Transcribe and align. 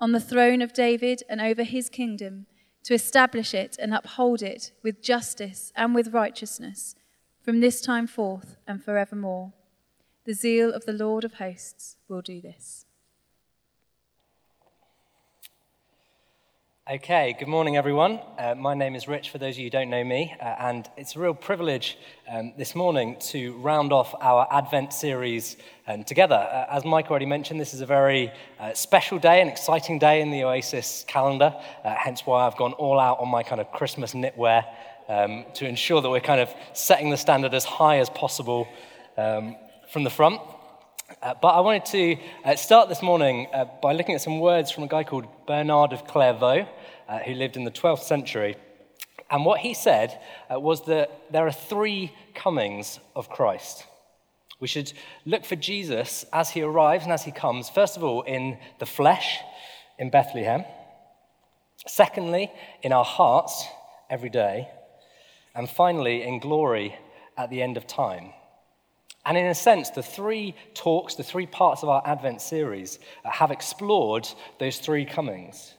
On 0.00 0.12
the 0.12 0.20
throne 0.20 0.62
of 0.62 0.72
David 0.72 1.22
and 1.28 1.40
over 1.40 1.62
his 1.62 1.90
kingdom, 1.90 2.46
to 2.84 2.94
establish 2.94 3.52
it 3.52 3.76
and 3.78 3.92
uphold 3.92 4.42
it 4.42 4.72
with 4.82 5.02
justice 5.02 5.72
and 5.76 5.94
with 5.94 6.14
righteousness, 6.14 6.94
from 7.42 7.60
this 7.60 7.82
time 7.82 8.06
forth 8.06 8.56
and 8.66 8.82
forevermore. 8.82 9.52
The 10.24 10.32
zeal 10.32 10.72
of 10.72 10.86
the 10.86 10.92
Lord 10.92 11.24
of 11.24 11.34
hosts 11.34 11.96
will 12.08 12.22
do 12.22 12.40
this. 12.40 12.86
Okay, 16.92 17.36
good 17.38 17.46
morning, 17.46 17.76
everyone. 17.76 18.18
Uh, 18.36 18.56
my 18.56 18.74
name 18.74 18.96
is 18.96 19.06
Rich, 19.06 19.30
for 19.30 19.38
those 19.38 19.54
of 19.54 19.58
you 19.58 19.66
who 19.66 19.70
don't 19.70 19.90
know 19.90 20.02
me, 20.02 20.34
uh, 20.40 20.56
and 20.58 20.90
it's 20.96 21.14
a 21.14 21.20
real 21.20 21.34
privilege 21.34 21.96
um, 22.28 22.52
this 22.58 22.74
morning 22.74 23.16
to 23.28 23.52
round 23.58 23.92
off 23.92 24.12
our 24.20 24.48
Advent 24.50 24.92
series 24.92 25.56
um, 25.86 26.02
together. 26.02 26.34
Uh, 26.34 26.66
as 26.68 26.84
Mike 26.84 27.08
already 27.08 27.26
mentioned, 27.26 27.60
this 27.60 27.74
is 27.74 27.80
a 27.80 27.86
very 27.86 28.32
uh, 28.58 28.74
special 28.74 29.20
day, 29.20 29.40
an 29.40 29.46
exciting 29.46 30.00
day 30.00 30.20
in 30.20 30.32
the 30.32 30.42
Oasis 30.42 31.04
calendar, 31.06 31.54
uh, 31.84 31.94
hence 31.94 32.26
why 32.26 32.44
I've 32.44 32.56
gone 32.56 32.72
all 32.72 32.98
out 32.98 33.20
on 33.20 33.28
my 33.28 33.44
kind 33.44 33.60
of 33.60 33.70
Christmas 33.70 34.12
knitwear 34.12 34.64
um, 35.08 35.44
to 35.54 35.68
ensure 35.68 36.02
that 36.02 36.10
we're 36.10 36.18
kind 36.18 36.40
of 36.40 36.52
setting 36.72 37.10
the 37.10 37.16
standard 37.16 37.54
as 37.54 37.64
high 37.64 37.98
as 37.98 38.10
possible 38.10 38.66
um, 39.16 39.54
from 39.92 40.02
the 40.02 40.10
front. 40.10 40.40
Uh, 41.22 41.34
but 41.42 41.48
I 41.48 41.60
wanted 41.60 41.84
to 41.86 42.16
uh, 42.46 42.56
start 42.56 42.88
this 42.88 43.02
morning 43.02 43.46
uh, 43.52 43.66
by 43.82 43.92
looking 43.92 44.14
at 44.14 44.22
some 44.22 44.40
words 44.40 44.70
from 44.70 44.84
a 44.84 44.88
guy 44.88 45.04
called 45.04 45.26
Bernard 45.46 45.92
of 45.92 46.06
Clairvaux, 46.06 46.66
uh, 47.08 47.18
who 47.18 47.34
lived 47.34 47.58
in 47.58 47.64
the 47.64 47.70
12th 47.70 48.04
century. 48.04 48.56
And 49.30 49.44
what 49.44 49.60
he 49.60 49.74
said 49.74 50.18
uh, 50.50 50.58
was 50.58 50.86
that 50.86 51.30
there 51.30 51.46
are 51.46 51.52
three 51.52 52.14
comings 52.34 53.00
of 53.14 53.28
Christ. 53.28 53.84
We 54.60 54.66
should 54.66 54.94
look 55.26 55.44
for 55.44 55.56
Jesus 55.56 56.24
as 56.32 56.48
he 56.48 56.62
arrives 56.62 57.04
and 57.04 57.12
as 57.12 57.24
he 57.24 57.32
comes, 57.32 57.68
first 57.68 57.98
of 57.98 58.02
all, 58.02 58.22
in 58.22 58.56
the 58.78 58.86
flesh 58.86 59.40
in 59.98 60.08
Bethlehem, 60.08 60.64
secondly, 61.86 62.50
in 62.82 62.94
our 62.94 63.04
hearts 63.04 63.66
every 64.08 64.30
day, 64.30 64.70
and 65.54 65.68
finally, 65.68 66.22
in 66.22 66.40
glory 66.40 66.96
at 67.36 67.50
the 67.50 67.60
end 67.60 67.76
of 67.76 67.86
time. 67.86 68.32
And 69.30 69.38
in 69.38 69.46
a 69.46 69.54
sense, 69.54 69.90
the 69.90 70.02
three 70.02 70.56
talks, 70.74 71.14
the 71.14 71.22
three 71.22 71.46
parts 71.46 71.84
of 71.84 71.88
our 71.88 72.02
Advent 72.04 72.40
series 72.40 72.98
uh, 73.24 73.30
have 73.30 73.52
explored 73.52 74.28
those 74.58 74.78
three 74.78 75.04
comings. 75.04 75.72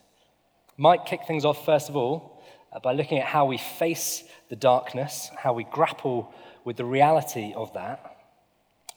Mike 0.78 1.04
kick 1.04 1.26
things 1.26 1.44
off, 1.44 1.62
first 1.62 1.90
of 1.90 1.94
all, 1.94 2.42
uh, 2.72 2.80
by 2.80 2.94
looking 2.94 3.18
at 3.18 3.26
how 3.26 3.44
we 3.44 3.58
face 3.58 4.24
the 4.48 4.56
darkness, 4.56 5.30
how 5.36 5.52
we 5.52 5.64
grapple 5.64 6.32
with 6.64 6.78
the 6.78 6.84
reality 6.86 7.52
of 7.54 7.70
that, 7.74 8.24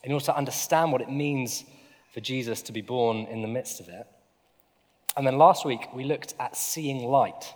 in 0.02 0.10
order 0.10 0.24
to 0.24 0.34
understand 0.34 0.90
what 0.90 1.02
it 1.02 1.10
means 1.10 1.64
for 2.14 2.20
Jesus 2.20 2.62
to 2.62 2.72
be 2.72 2.80
born 2.80 3.26
in 3.26 3.42
the 3.42 3.48
midst 3.48 3.78
of 3.80 3.90
it. 3.90 4.06
And 5.18 5.26
then 5.26 5.36
last 5.36 5.66
week, 5.66 5.92
we 5.92 6.04
looked 6.04 6.32
at 6.40 6.56
seeing 6.56 7.04
light 7.04 7.52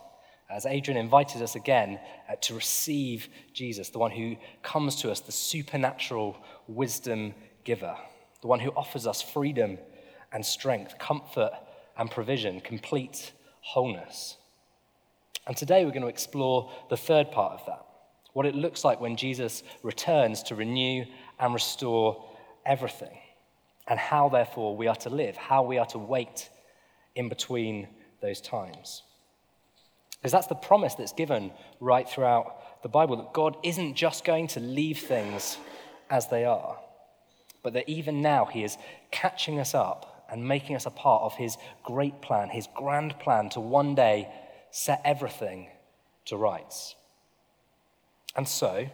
as 0.51 0.67
Adrian 0.67 0.99
invited 0.99 1.43
us 1.43 1.55
again 1.55 2.01
uh, 2.29 2.37
to 2.43 2.55
receive 2.55 3.29
Jesus, 3.53 3.91
the 3.91 3.99
one 3.99 4.11
who 4.11 4.37
comes 4.63 4.97
to 4.97 5.11
us, 5.11 5.21
the 5.21 5.33
supernatural 5.33 6.37
wisdom 6.67 7.35
giver, 7.65 7.97
the 8.41 8.49
one 8.49 8.61
who 8.61 8.71
offers 8.71 9.07
us 9.07 9.23
freedom 9.23 9.79
and 10.33 10.45
strength, 10.45 10.99
comfort 10.99 11.53
and 11.97 12.11
provision, 12.11 12.61
complete 12.61 13.33
wholeness. 13.61 14.37
And 15.47 15.57
today 15.57 15.85
we're 15.85 15.91
going 15.91 16.03
to 16.03 16.09
explore 16.09 16.71
the 16.89 16.97
third 16.97 17.31
part 17.31 17.53
of 17.53 17.67
that 17.67 17.85
what 18.33 18.47
it 18.47 18.55
looks 18.55 18.85
like 18.85 19.01
when 19.01 19.17
Jesus 19.17 19.63
returns 19.83 20.43
to 20.45 20.55
renew 20.55 21.05
and 21.39 21.55
restore 21.55 22.25
everything, 22.65 23.19
and 23.89 23.99
how, 23.99 24.29
therefore, 24.29 24.77
we 24.77 24.87
are 24.87 24.97
to 24.97 25.11
live, 25.11 25.37
how 25.37 25.63
we 25.63 25.79
are 25.79 25.87
to 25.87 25.99
wait 25.99 26.49
in 27.17 27.29
between 27.29 27.89
those 28.23 28.41
times. 28.41 29.03
Because 30.21 30.33
that's 30.33 30.49
the 30.49 30.55
promise 30.55 30.95
that's 30.95 31.13
given 31.13 31.51
right 31.81 32.09
throughout 32.09 32.83
the 32.83 32.89
Bible 32.89 33.17
that 33.17 33.33
God 33.33 33.57
isn't 33.63 33.95
just 33.95 34.25
going 34.25 34.49
to 34.49 34.61
leave 34.61 34.99
things 34.99 35.57
as 36.11 36.29
they 36.29 36.45
are, 36.45 36.79
but 37.63 37.73
that 37.73 37.89
even 37.89 38.21
now 38.21 38.45
He 38.45 38.63
is 38.63 38.77
catching 39.11 39.59
us 39.59 39.75
up 39.75 40.27
and 40.31 40.47
making 40.47 40.77
us 40.77 40.87
a 40.87 40.91
part 40.91 41.23
of 41.23 41.35
His 41.37 41.57
great 41.85 42.21
plan, 42.21 42.51
His 42.51 42.69
grand 42.75 43.19
plan 43.19 43.49
to 43.51 43.61
one 43.61 43.95
day 43.95 44.29
set 44.71 45.01
everything 45.05 45.69
to 46.27 46.37
rights. 46.37 46.95
And 48.37 48.47
so, 48.47 48.89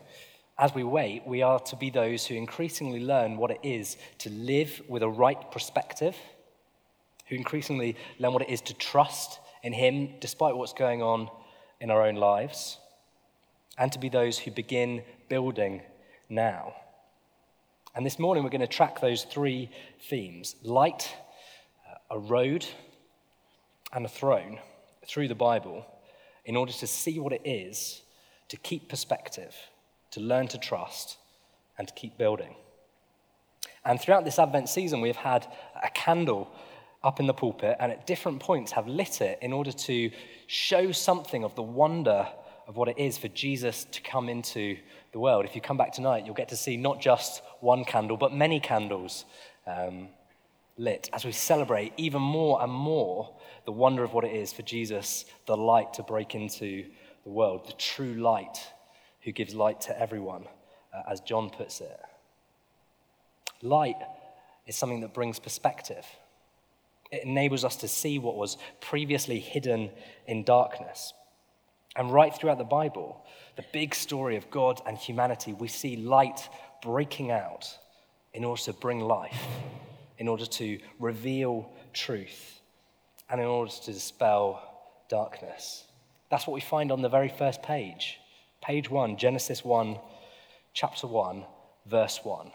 as 0.59 0.75
we 0.75 0.85
wait, 0.85 1.27
we 1.27 1.43
are 1.43 1.59
to 1.61 1.77
be 1.77 1.91
those 1.91 2.25
who 2.27 2.35
increasingly 2.35 3.01
learn 3.01 3.37
what 3.37 3.51
it 3.51 3.61
is 3.63 3.97
to 4.19 4.31
live 4.31 4.81
with 4.89 5.03
a 5.03 5.09
right 5.09 5.51
perspective, 5.51 6.17
who 7.29 7.37
increasingly 7.37 7.97
learn 8.19 8.33
what 8.33 8.43
it 8.43 8.49
is 8.49 8.61
to 8.63 8.75
trust 8.75 9.41
in 9.67 9.73
Him 9.73 10.11
despite 10.21 10.57
what's 10.57 10.73
going 10.73 11.03
on 11.03 11.29
in 11.81 11.91
our 11.91 12.07
own 12.07 12.15
lives, 12.15 12.79
and 13.77 13.91
to 13.91 13.99
be 13.99 14.09
those 14.09 14.39
who 14.39 14.53
begin 14.53 15.03
building 15.29 15.83
now. 16.29 16.73
And 17.97 18.07
this 18.07 18.21
morning 18.21 18.45
we're 18.45 18.51
going 18.51 18.61
to 18.61 18.69
track 18.69 19.01
those 19.01 19.25
three 19.25 19.69
themes 20.09 20.55
light, 20.63 21.13
uh, 21.91 22.15
a 22.15 22.19
road, 22.21 22.65
and 23.93 24.07
a 24.07 24.09
throne 24.09 24.61
through 25.05 25.27
the 25.27 25.35
Bible 25.35 25.85
in 26.45 26.55
order 26.55 26.73
to 26.73 26.87
see 26.87 27.19
what 27.19 27.33
it 27.33 27.43
is 27.45 28.03
to 28.49 28.57
keep 28.57 28.89
perspective, 28.89 29.53
to 30.13 30.21
learn 30.21 30.47
to 30.47 30.59
trust, 30.59 31.17
and 31.77 31.89
to 31.89 31.95
keep 31.95 32.17
building. 32.17 32.55
And 33.85 34.01
throughout 34.01 34.25
this 34.25 34.39
Advent 34.39 34.69
season, 34.69 35.01
we've 35.01 35.17
had 35.17 35.45
a 35.83 35.91
candle 35.91 36.53
up 37.03 37.21
in 37.21 37.27
the 37.27 37.35
pulpit 37.35 37.77
and 37.79 37.93
at 37.93 38.07
different 38.07 38.41
points 38.41 38.73
have 38.73 38.87
lit 38.87 39.21
it 39.21 39.39
in 39.43 39.53
order 39.53 39.73
to 39.73 40.11
show 40.47 40.93
something 40.93 41.45
of 41.45 41.55
the 41.55 41.63
wonder 41.63 42.27
of 42.67 42.77
what 42.77 42.89
it 42.89 42.99
is 42.99 43.17
for 43.17 43.29
Jesus 43.29 43.85
to 43.85 44.03
come 44.03 44.29
into 44.29 44.77
the 45.13 45.19
world. 45.19 45.45
If 45.45 45.55
you 45.55 45.61
come 45.61 45.77
back 45.77 45.93
tonight, 45.93 46.27
you'll 46.27 46.35
get 46.35 46.49
to 46.49 46.57
see 46.57 46.77
not 46.77 47.01
just 47.01 47.43
one 47.61 47.85
candle, 47.85 48.17
but 48.17 48.33
many 48.33 48.59
candles 48.59 49.25
um, 49.67 50.09
lit 50.77 51.09
as 51.13 51.25
we 51.25 51.33
celebrate 51.33 51.93
even 51.97 52.21
more 52.21 52.63
and 52.63 52.73
more 52.73 53.35
the 53.65 53.73
wonder 53.73 54.03
of 54.03 54.13
what 54.13 54.25
it 54.25 54.33
is 54.33 54.53
for 54.53 54.63
Jesus, 54.63 55.25
the 55.47 55.57
light 55.57 55.95
to 55.95 56.03
break 56.03 56.35
into 56.35 56.85
the 57.25 57.31
world, 57.31 57.67
the 57.67 57.73
true 57.75 58.15
light 58.15 58.59
who 59.23 59.33
gives 59.33 59.55
light 59.55 59.81
to 59.83 60.01
everyone, 60.01 60.45
uh, 60.95 61.03
as 61.11 61.21
John 61.21 61.51
puts 61.51 61.81
it. 61.81 62.01
Light 63.63 63.97
is 64.67 64.77
something 64.77 65.01
that 65.01 65.15
brings 65.15 65.39
perspective. 65.39 66.07
It 67.11 67.25
enables 67.25 67.65
us 67.65 67.77
to 67.77 67.89
see 67.89 68.19
what 68.19 68.37
was 68.37 68.57
previously 68.81 69.39
hidden 69.39 69.91
in 70.27 70.45
darkness. 70.45 71.13
And 71.95 72.13
right 72.13 72.35
throughout 72.35 72.59
the 72.59 72.65
Bible, 72.65 73.25
the 73.57 73.65
big 73.73 73.95
story 73.95 74.37
of 74.37 74.51
God 74.51 74.83
and 74.87 74.99
humanity, 74.99 75.53
we 75.53 75.69
see 75.69 75.97
light 75.97 76.49
breaking 76.83 77.31
out 77.31 77.79
in 78.35 78.45
order 78.45 78.61
to 78.63 78.73
bring 78.75 79.01
life, 79.01 79.47
in 80.19 80.29
order 80.29 80.45
to 80.45 80.79
reveal 80.99 81.71
truth, 81.95 82.61
and 83.31 83.41
in 83.41 83.47
order 83.47 83.71
to 83.71 83.93
dispel 83.93 84.63
darkness. 85.09 85.85
That's 86.31 86.47
what 86.47 86.55
we 86.55 86.61
find 86.61 86.93
on 86.93 87.03
the 87.03 87.09
very 87.09 87.29
first 87.31 87.63
page. 87.63 88.19
Page 88.63 88.91
1, 88.91 89.17
Genesis 89.17 89.65
1, 89.65 89.99
chapter 90.75 91.07
1, 91.07 91.45
verse 91.87 92.21
1. 92.23 92.51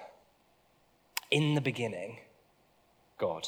In 1.32 1.56
the 1.56 1.62
beginning, 1.62 2.20
God. 3.18 3.48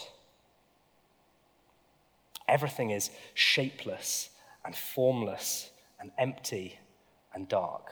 Everything 2.53 2.91
is 2.91 3.09
shapeless 3.33 4.29
and 4.63 4.75
formless 4.75 5.71
and 5.99 6.11
empty 6.19 6.77
and 7.33 7.49
dark. 7.49 7.91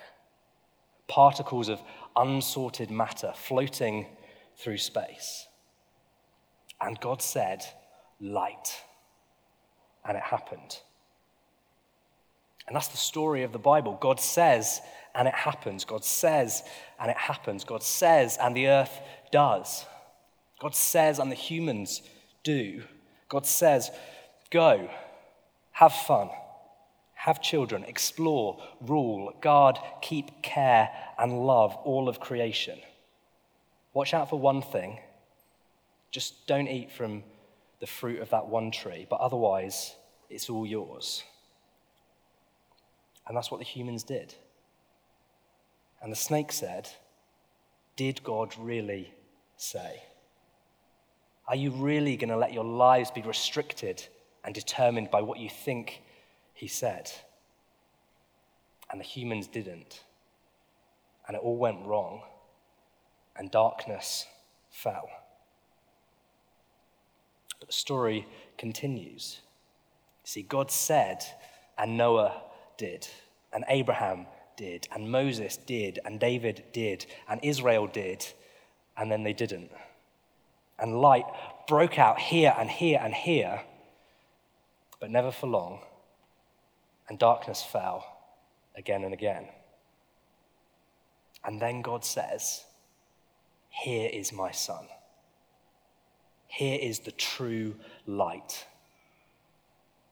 Particles 1.08 1.68
of 1.68 1.82
unsorted 2.16 2.92
matter 2.92 3.34
floating 3.36 4.06
through 4.58 4.78
space. 4.78 5.48
And 6.80 7.00
God 7.00 7.24
said, 7.24 7.64
Light. 8.20 8.84
And 10.06 10.16
it 10.16 10.24
happened. 10.24 10.78
And 12.68 12.76
that's 12.76 12.90
the 12.90 12.98
story 12.98 13.42
of 13.42 13.54
the 13.54 13.58
Bible. 13.60 13.98
God 14.00 14.20
says, 14.20 14.80
and 15.16 15.28
it 15.28 15.34
happens. 15.34 15.86
God 15.86 16.06
says, 16.06 16.62
and 17.00 17.10
it 17.10 17.18
happens. 17.18 17.64
God 17.64 17.82
says, 17.82 18.38
and 18.40 18.56
the 18.56 18.68
earth 18.68 19.02
does. 19.32 19.86
God 20.60 20.76
says, 20.76 21.18
and 21.18 21.32
the 21.32 21.36
humans 21.36 22.04
do. 22.44 22.84
God 23.28 23.48
says, 23.48 23.90
go, 24.52 24.90
have 25.72 25.94
fun, 25.94 26.30
have 27.16 27.42
children, 27.42 27.84
explore, 27.86 28.62
rule, 28.82 29.34
guard, 29.42 29.78
keep, 30.02 30.44
care, 30.44 30.90
and 31.18 31.46
love 31.46 31.76
all 31.84 32.08
of 32.08 32.20
creation. 32.20 32.78
Watch 33.94 34.14
out 34.14 34.30
for 34.30 34.40
one 34.40 34.62
thing. 34.62 35.00
Just 36.12 36.46
don't 36.46 36.68
eat 36.68 36.92
from 36.92 37.24
the 37.80 37.88
fruit 37.88 38.22
of 38.22 38.30
that 38.30 38.48
one 38.48 38.70
tree, 38.72 39.08
but 39.10 39.20
otherwise, 39.20 39.96
it's 40.30 40.50
all 40.50 40.66
yours. 40.66 41.24
And 43.28 43.36
that's 43.36 43.50
what 43.50 43.60
the 43.60 43.66
humans 43.66 44.04
did. 44.04 44.36
And 46.02 46.12
the 46.12 46.18
snake 46.18 46.52
said, 46.52 46.90
Did 47.96 48.24
God 48.24 48.54
really 48.60 49.14
say? 49.58 50.02
Are 51.48 51.56
you 51.56 51.72
really 51.72 52.18
going 52.18 52.30
to 52.30 52.38
let 52.38 52.54
your 52.54 52.64
lives 52.64 53.12
be 53.12 53.22
restricted 53.22 54.04
and 54.44 54.54
determined 54.54 55.12
by 55.12 55.22
what 55.22 55.40
you 55.40 55.50
think 55.50 56.02
he 56.54 56.68
said? 56.68 57.12
And 58.90 59.00
the 59.00 59.06
humans 59.06 59.48
didn't. 59.48 60.04
And 61.28 61.38
it 61.38 61.44
all 61.44 61.58
went 61.58 61.86
wrong, 61.86 62.22
and 63.38 63.50
darkness 63.52 64.26
fell. 64.70 65.10
But 67.60 67.68
the 67.68 67.74
story 67.74 68.28
continues. 68.58 69.40
See, 70.24 70.42
God 70.42 70.72
said, 70.72 71.24
and 71.78 71.96
Noah 71.98 72.42
did, 72.78 73.08
and 73.54 73.64
Abraham 73.68 74.26
did, 74.58 74.88
and 74.94 75.12
Moses 75.12 75.58
did, 75.58 76.00
and 76.06 76.20
David 76.20 76.64
did, 76.74 77.06
and 77.30 77.40
Israel 77.44 77.88
did, 77.88 78.26
and 78.98 79.12
then 79.12 79.24
they 79.24 79.34
didn't. 79.34 79.72
And 80.80 81.00
light 81.00 81.26
broke 81.68 81.98
out 82.00 82.20
here 82.20 82.54
and 82.58 82.70
here 82.70 83.00
and 83.02 83.14
here, 83.14 83.62
but 85.02 85.10
never 85.10 85.32
for 85.32 85.48
long, 85.48 85.80
and 87.10 87.18
darkness 87.20 87.62
fell 87.62 88.06
again 88.78 89.04
and 89.04 89.14
again. 89.14 89.48
And 91.44 91.60
then 91.60 91.82
God 91.82 92.06
says, 92.06 92.64
Here 93.70 94.10
is 94.14 94.32
my 94.32 94.52
son. 94.52 94.86
Here 96.48 96.78
is 96.80 97.00
the 97.00 97.12
true 97.12 97.76
light. 98.06 98.68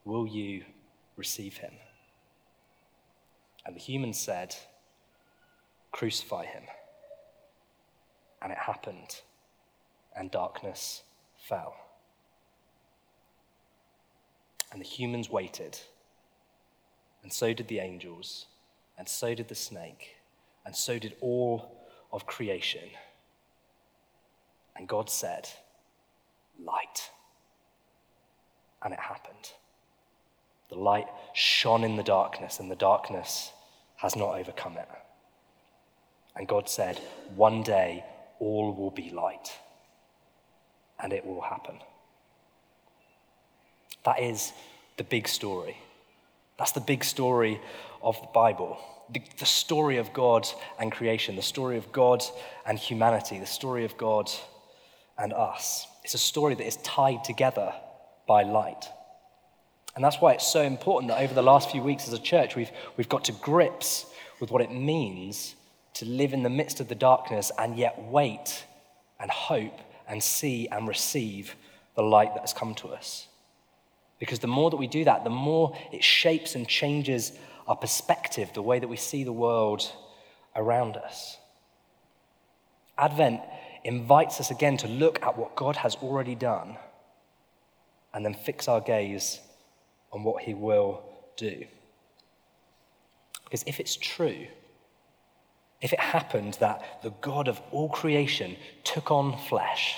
Will 0.06 0.26
you 0.26 0.64
receive 1.16 1.58
him? 1.58 1.74
And 3.66 3.76
the 3.76 3.80
humans 3.80 4.20
said, 4.20 4.56
Crucify 5.92 6.46
him. 6.46 6.64
And 8.42 8.52
it 8.52 8.58
happened, 8.58 9.22
and 10.16 10.32
darkness 10.32 11.04
fell. 11.38 11.76
And 14.72 14.82
the 14.82 14.86
humans 14.86 15.30
waited, 15.30 15.80
and 17.24 17.34
so 17.34 17.54
did 17.54 17.68
the 17.68 17.80
angels, 17.80 18.46
and 18.98 19.08
so 19.08 19.34
did 19.34 19.48
the 19.48 19.56
snake, 19.56 20.18
and 20.66 20.76
so 20.76 21.00
did 21.00 21.16
all 21.22 21.88
of 22.12 22.26
creation. 22.26 22.90
And 24.76 24.88
God 24.88 25.10
said, 25.10 25.50
Light. 26.64 27.10
And 28.82 28.94
it 28.94 29.00
happened. 29.00 29.52
The 30.70 30.76
light 30.76 31.08
shone 31.34 31.84
in 31.84 31.96
the 31.96 32.04
darkness, 32.04 32.60
and 32.60 32.70
the 32.70 32.76
darkness 32.76 33.52
has 33.98 34.16
not 34.16 34.36
overcome 34.36 34.78
it. 34.78 34.88
And 36.36 36.48
God 36.48 36.70
said, 36.70 37.00
One 37.36 37.64
day 37.64 38.06
all 38.40 38.74
will 38.74 38.92
be 38.92 39.10
light, 39.10 39.52
and 41.02 41.12
it 41.12 41.26
will 41.26 41.42
happen. 41.42 41.80
That 44.06 44.20
is 44.20 44.54
the 44.98 45.04
big 45.04 45.28
story. 45.28 45.78
That's 46.58 46.74
the 46.74 46.82
big 46.82 47.04
story 47.04 47.60
of 48.02 48.20
the 48.22 48.28
Bible. 48.34 48.78
The, 49.12 49.22
the, 49.38 49.46
story 49.46 49.98
of 49.98 50.14
God 50.14 50.48
and 50.80 50.92
creation, 50.92 51.36
the 51.36 51.42
story 51.42 51.78
of 51.78 51.92
God 51.92 52.24
and 52.66 52.78
humanity, 52.78 53.40
the 53.40 53.46
story 53.48 53.86
of 53.86 53.98
God 53.98 54.30
and 55.18 55.34
us. 55.34 55.88
It's 56.04 56.14
a 56.14 56.20
story 56.20 56.54
that 56.56 56.68
is 56.68 56.78
tied 56.78 57.24
together 57.24 57.74
by 58.28 58.44
light. 58.44 58.86
And 59.96 60.04
that's 60.04 60.18
why 60.18 60.34
it's 60.34 60.48
so 60.48 60.62
important 60.62 61.12
that 61.12 61.22
over 61.22 61.34
the 61.34 61.42
last 61.42 61.72
few 61.72 61.82
weeks 61.82 62.08
as 62.08 62.14
a 62.14 62.20
church, 62.20 62.56
we've, 62.56 62.72
we've 62.98 63.10
got 63.10 63.26
to 63.26 63.32
grips 63.32 64.06
with 64.40 64.52
what 64.52 64.62
it 64.62 64.72
means 64.72 65.56
to 65.96 66.06
live 66.06 66.34
in 66.34 66.44
the 66.44 66.50
midst 66.50 66.80
of 66.80 66.88
the 66.88 66.96
darkness 66.96 67.52
and 67.58 67.76
yet 67.78 68.00
wait 68.00 68.64
and 69.20 69.32
hope 69.32 69.80
and 70.08 70.22
see 70.22 70.68
and 70.72 70.88
receive 70.88 71.56
the 71.96 72.04
light 72.04 72.34
that 72.36 72.42
has 72.42 72.54
come 72.54 72.76
to 72.76 72.90
us. 72.90 73.29
Because 74.20 74.40
the 74.40 74.48
more 74.48 74.70
that 74.70 74.78
we 74.78 74.88
do 74.88 75.06
that, 75.06 75.24
the 75.24 75.30
more 75.30 75.76
it 75.92 76.04
shapes 76.04 76.56
and 76.56 76.68
changes 76.68 77.32
our 77.68 77.76
perspective, 77.76 78.52
the 78.54 78.62
way 78.62 78.80
that 78.80 78.88
we 78.88 78.98
see 78.98 79.24
the 79.24 79.32
world 79.32 79.90
around 80.56 80.98
us. 80.98 81.38
Advent 82.98 83.42
invites 83.84 84.40
us 84.40 84.52
again 84.52 84.76
to 84.78 84.88
look 84.88 85.22
at 85.24 85.38
what 85.38 85.56
God 85.56 85.78
has 85.78 85.96
already 85.96 86.36
done 86.36 86.76
and 88.14 88.26
then 88.26 88.34
fix 88.34 88.68
our 88.68 88.82
gaze 88.82 89.40
on 90.12 90.24
what 90.24 90.44
he 90.44 90.54
will 90.54 91.02
do. 91.38 91.64
Because 93.46 93.64
if 93.66 93.80
it's 93.80 93.96
true, 93.96 94.48
if 95.82 95.94
it 95.94 96.00
happened 96.00 96.56
that 96.60 97.04
the 97.04 97.12
God 97.22 97.48
of 97.48 97.62
all 97.72 97.90
creation 97.90 98.58
took 98.84 99.12
on 99.12 99.38
flesh, 99.38 99.96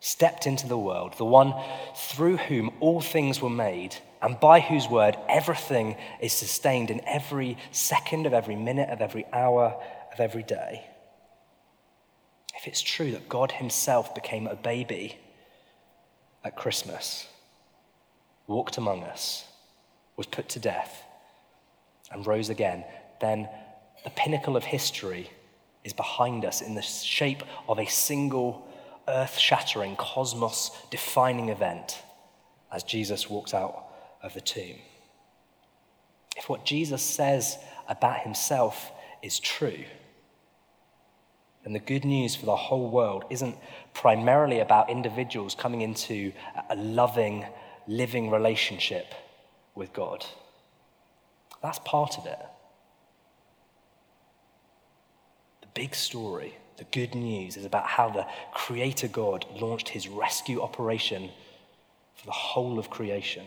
stepped 0.00 0.46
into 0.46 0.68
the 0.68 0.78
world, 0.78 1.14
the 1.18 1.24
one 1.24 1.54
through 1.94 2.36
whom 2.36 2.70
all 2.80 3.00
things 3.00 3.40
were 3.40 3.50
made, 3.50 3.96
and 4.22 4.38
by 4.40 4.60
whose 4.60 4.88
word 4.88 5.16
everything 5.28 5.96
is 6.20 6.32
sustained 6.32 6.90
in 6.90 7.00
every 7.06 7.56
second 7.70 8.26
of 8.26 8.32
every 8.32 8.56
minute 8.56 8.90
of 8.90 9.00
every 9.00 9.26
hour 9.32 9.76
of 10.12 10.20
every 10.20 10.42
day, 10.42 10.84
if 12.56 12.66
it's 12.66 12.80
true 12.80 13.12
that 13.12 13.28
God 13.28 13.52
Himself 13.52 14.14
became 14.14 14.46
a 14.46 14.56
baby 14.56 15.16
at 16.44 16.56
Christmas, 16.56 17.26
walked 18.46 18.78
among 18.78 19.04
us, 19.04 19.44
was 20.16 20.26
put 20.26 20.48
to 20.50 20.58
death, 20.58 21.04
and 22.10 22.26
rose 22.26 22.48
again, 22.48 22.84
then 23.20 23.48
the 24.04 24.10
pinnacle 24.10 24.56
of 24.56 24.64
history 24.64 25.30
is 25.84 25.92
behind 25.92 26.44
us 26.44 26.60
in 26.60 26.74
the 26.74 26.82
shape 26.82 27.42
of 27.68 27.78
a 27.78 27.86
single 27.86 28.66
earth 29.08 29.38
shattering, 29.38 29.96
cosmos 29.96 30.70
defining 30.90 31.48
event 31.48 32.02
as 32.70 32.82
Jesus 32.82 33.28
walks 33.28 33.54
out 33.54 33.84
of 34.22 34.34
the 34.34 34.40
tomb. 34.40 34.76
If 36.36 36.48
what 36.48 36.64
Jesus 36.64 37.02
says 37.02 37.58
about 37.88 38.20
himself 38.20 38.92
is 39.22 39.40
true, 39.40 39.84
then 41.64 41.72
the 41.72 41.78
good 41.80 42.04
news 42.04 42.36
for 42.36 42.46
the 42.46 42.56
whole 42.56 42.88
world 42.88 43.24
isn't 43.30 43.56
primarily 43.92 44.60
about 44.60 44.90
individuals 44.90 45.54
coming 45.54 45.80
into 45.82 46.32
a 46.70 46.76
loving, 46.76 47.44
living 47.86 48.30
relationship 48.30 49.12
with 49.74 49.92
God. 49.92 50.24
That's 51.62 51.78
part 51.80 52.18
of 52.18 52.26
it. 52.26 52.38
The 55.62 55.68
big 55.74 55.94
story, 55.94 56.54
the 56.78 56.84
good 56.84 57.14
news, 57.14 57.56
is 57.56 57.64
about 57.64 57.86
how 57.86 58.08
the 58.08 58.26
Creator 58.54 59.08
God 59.08 59.44
launched 59.60 59.88
his 59.88 60.08
rescue 60.08 60.62
operation 60.62 61.30
for 62.14 62.26
the 62.26 62.32
whole 62.32 62.78
of 62.78 62.88
creation. 62.88 63.44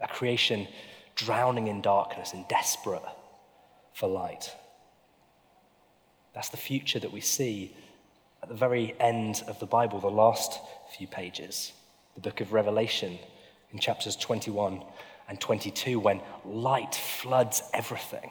A 0.00 0.08
creation 0.08 0.66
drowning 1.14 1.66
in 1.66 1.80
darkness 1.80 2.32
and 2.32 2.46
desperate 2.48 3.02
for 3.92 4.08
light. 4.08 4.54
That's 6.34 6.48
the 6.48 6.56
future 6.56 7.00
that 7.00 7.12
we 7.12 7.20
see 7.20 7.74
at 8.42 8.48
the 8.48 8.54
very 8.54 8.94
end 9.00 9.42
of 9.48 9.58
the 9.58 9.66
Bible, 9.66 9.98
the 9.98 10.08
last 10.08 10.60
few 10.96 11.08
pages, 11.08 11.72
the 12.14 12.20
book 12.20 12.40
of 12.40 12.52
Revelation 12.52 13.18
in 13.72 13.78
chapters 13.78 14.16
21 14.16 14.82
and 15.28 15.40
22, 15.40 15.98
when 15.98 16.20
light 16.44 16.94
floods 16.94 17.62
everything, 17.74 18.30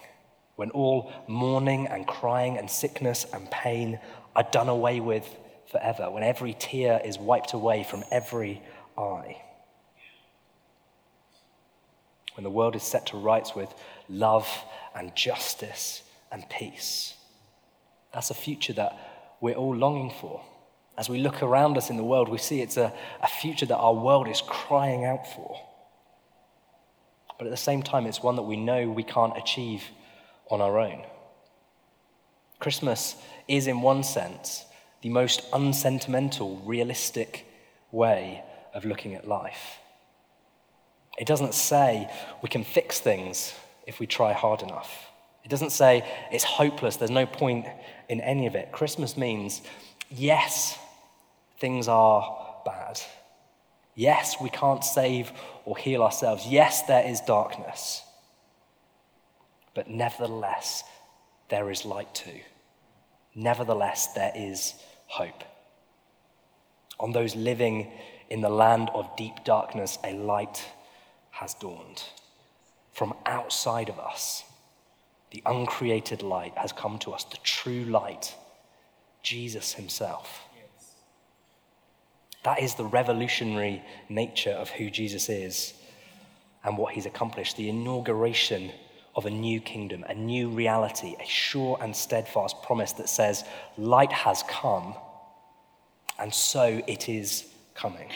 when 0.58 0.70
all 0.72 1.12
mourning 1.28 1.88
and 1.88 2.06
crying 2.06 2.58
and 2.58 2.70
sickness 2.70 3.26
and 3.32 3.50
pain 3.50 4.00
are 4.36 4.48
done 4.52 4.68
away 4.68 5.00
with 5.00 5.26
forever, 5.72 6.12
when 6.12 6.24
every 6.24 6.54
tear 6.54 7.02
is 7.04 7.18
wiped 7.18 7.54
away 7.54 7.84
from 7.84 8.04
every 8.12 8.62
eye. 8.98 9.38
when 12.38 12.44
the 12.44 12.52
world 12.52 12.76
is 12.76 12.84
set 12.84 13.08
to 13.08 13.18
rights 13.18 13.56
with 13.56 13.74
love 14.08 14.48
and 14.94 15.16
justice 15.16 16.04
and 16.32 16.48
peace. 16.52 17.16
That's 18.14 18.30
a 18.30 18.36
future 18.36 18.74
that 18.74 18.96
we're 19.42 19.56
all 19.56 19.76
longing 19.76 20.12
for. 20.22 20.44
As 21.00 21.10
we 21.10 21.18
look 21.18 21.42
around 21.42 21.78
us 21.78 21.90
in 21.90 21.98
the 21.98 22.04
world, 22.04 22.30
we 22.30 22.38
see 22.38 22.62
it's 22.62 22.78
a, 22.78 22.94
a 23.24 23.28
future 23.28 23.66
that 23.66 23.78
our 23.78 23.94
world 23.94 24.28
is 24.28 24.44
crying 24.46 25.04
out 25.04 25.26
for. 25.34 25.60
But 27.40 27.48
at 27.48 27.50
the 27.50 27.58
same 27.58 27.82
time, 27.82 28.06
it's 28.06 28.22
one 28.22 28.36
that 28.36 28.44
we 28.44 28.56
know 28.56 28.88
we 28.88 29.04
can't 29.04 29.36
achieve 29.36 29.86
on 30.50 30.62
our 30.62 30.80
own. 30.80 31.04
Christmas 32.60 33.16
is, 33.48 33.68
in 33.68 33.82
one 33.82 34.04
sense, 34.04 34.66
the 35.02 35.10
most 35.10 35.44
unsentimental, 35.54 36.58
realistic 36.66 37.46
way 37.92 38.44
of 38.74 38.86
looking 38.86 39.16
at 39.16 39.28
life. 39.28 39.80
It 41.18 41.28
doesn't 41.28 41.54
say 41.54 42.10
we 42.42 42.50
can 42.50 42.64
fix 42.64 43.00
things 43.00 43.54
if 43.86 44.00
we 44.00 44.08
try 44.08 44.34
hard 44.34 44.62
enough. 44.62 45.08
It 45.44 45.50
doesn't 45.50 45.72
say 45.72 46.04
it's 46.32 46.44
hopeless, 46.44 46.98
there's 46.98 47.12
no 47.12 47.26
point 47.26 47.66
in 48.10 48.22
any 48.22 48.48
of 48.48 48.56
it. 48.56 48.72
Christmas 48.72 49.18
means, 49.18 49.62
yes, 50.10 50.78
things 51.60 51.88
are 51.88 52.56
bad. 52.66 53.00
Yes, 53.96 54.36
we 54.40 54.50
can't 54.50 54.84
save 54.84 55.32
or 55.66 55.78
heal 55.78 56.04
ourselves. 56.04 56.46
Yes, 56.46 56.84
there 56.84 57.08
is 57.08 57.22
darkness. 57.22 58.04
But 59.78 59.92
nevertheless, 59.92 60.84
there 61.50 61.70
is 61.70 61.86
light 61.86 62.16
too. 62.16 62.40
Nevertheless, 63.36 64.08
there 64.14 64.32
is 64.36 64.74
hope. 65.06 65.44
On 67.00 67.12
those 67.12 67.36
living 67.36 67.92
in 68.32 68.42
the 68.42 68.50
land 68.50 68.90
of 68.96 69.16
deep 69.16 69.44
darkness, 69.44 70.00
a 70.04 70.14
light 70.14 70.66
has 71.30 71.54
dawned. 71.54 72.02
From 72.92 73.14
outside 73.28 73.88
of 73.90 74.00
us, 74.00 74.46
the 75.30 75.44
uncreated 75.46 76.24
light 76.24 76.58
has 76.58 76.72
come 76.72 76.98
to 76.98 77.12
us, 77.12 77.26
the 77.26 77.38
true 77.44 77.84
light, 77.84 78.34
Jesus 79.22 79.74
Himself. 79.74 80.42
That 82.42 82.64
is 82.64 82.74
the 82.74 82.86
revolutionary 82.86 83.84
nature 84.10 84.54
of 84.54 84.72
who 84.72 84.90
Jesus 84.90 85.30
is 85.30 85.76
and 86.64 86.80
what 86.80 86.96
He's 86.96 87.06
accomplished. 87.06 87.58
The 87.58 87.70
inauguration 87.70 88.72
of 89.18 89.26
a 89.26 89.30
new 89.32 89.60
kingdom, 89.60 90.06
a 90.08 90.14
new 90.14 90.48
reality, 90.48 91.16
a 91.20 91.26
sure 91.26 91.78
and 91.82 91.94
steadfast 91.94 92.62
promise 92.62 92.94
that 92.94 93.10
says, 93.10 93.44
Light 93.76 94.12
has 94.12 94.44
come, 94.44 94.94
and 96.20 96.34
so 96.34 96.82
it 96.88 97.10
is 97.10 97.48
coming. 97.74 98.10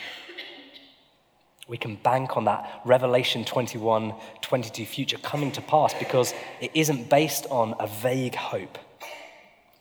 We 1.67 1.77
can 1.77 1.95
bank 1.95 2.37
on 2.37 2.45
that 2.45 2.81
Revelation 2.85 3.43
21 3.45 4.13
22 4.41 4.85
future 4.85 5.17
coming 5.17 5.51
to 5.53 5.61
pass 5.61 5.93
because 5.95 6.33
it 6.59 6.71
isn't 6.75 7.09
based 7.09 7.47
on 7.49 7.75
a 7.79 7.87
vague 7.87 8.35
hope, 8.35 8.77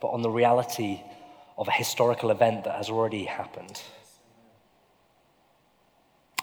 but 0.01 0.09
on 0.09 0.23
the 0.23 0.31
reality 0.31 1.03
of 1.59 1.69
a 1.69 1.73
historical 1.73 2.31
event 2.31 2.65
that 2.65 2.77
has 2.77 2.89
already 2.89 3.25
happened. 3.25 3.83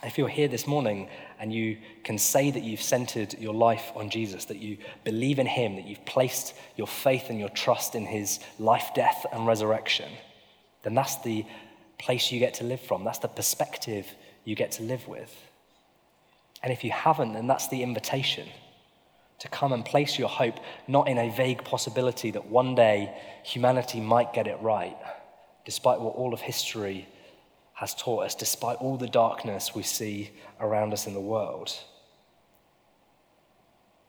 If 0.03 0.17
you're 0.17 0.27
here 0.27 0.47
this 0.47 0.67
morning 0.67 1.09
and 1.39 1.51
you 1.51 1.77
can 2.03 2.17
say 2.17 2.51
that 2.51 2.63
you've 2.63 2.81
centered 2.81 3.33
your 3.39 3.53
life 3.53 3.91
on 3.95 4.09
Jesus, 4.09 4.45
that 4.45 4.57
you 4.57 4.77
believe 5.03 5.39
in 5.39 5.47
Him, 5.47 5.75
that 5.75 5.87
you've 5.87 6.05
placed 6.05 6.53
your 6.75 6.87
faith 6.87 7.29
and 7.29 7.39
your 7.39 7.49
trust 7.49 7.95
in 7.95 8.05
His 8.05 8.39
life, 8.59 8.91
death, 8.93 9.25
and 9.31 9.47
resurrection, 9.47 10.11
then 10.83 10.93
that's 10.93 11.17
the 11.23 11.45
place 11.97 12.31
you 12.31 12.39
get 12.39 12.53
to 12.55 12.63
live 12.63 12.81
from. 12.81 13.03
That's 13.03 13.19
the 13.19 13.27
perspective 13.27 14.07
you 14.45 14.55
get 14.55 14.71
to 14.73 14.83
live 14.83 15.07
with. 15.07 15.35
And 16.61 16.71
if 16.71 16.83
you 16.83 16.91
haven't, 16.91 17.33
then 17.33 17.47
that's 17.47 17.67
the 17.67 17.81
invitation 17.81 18.47
to 19.39 19.47
come 19.49 19.73
and 19.73 19.85
place 19.85 20.17
your 20.17 20.29
hope 20.29 20.59
not 20.87 21.07
in 21.07 21.17
a 21.17 21.29
vague 21.29 21.63
possibility 21.63 22.31
that 22.31 22.47
one 22.47 22.75
day 22.75 23.15
humanity 23.43 23.99
might 23.99 24.33
get 24.33 24.47
it 24.47 24.57
right, 24.61 24.97
despite 25.65 25.99
what 25.99 26.15
all 26.15 26.33
of 26.33 26.41
history 26.41 27.07
has 27.77 27.93
taught 27.93 28.25
us, 28.25 28.33
despite 28.33 28.77
all 28.79 28.97
the 28.97 29.07
darkness 29.07 29.75
we 29.75 29.83
see 29.83 30.31
around 30.59 30.93
us 30.93 31.05
in 31.05 31.13
the 31.13 31.19
world. 31.19 31.71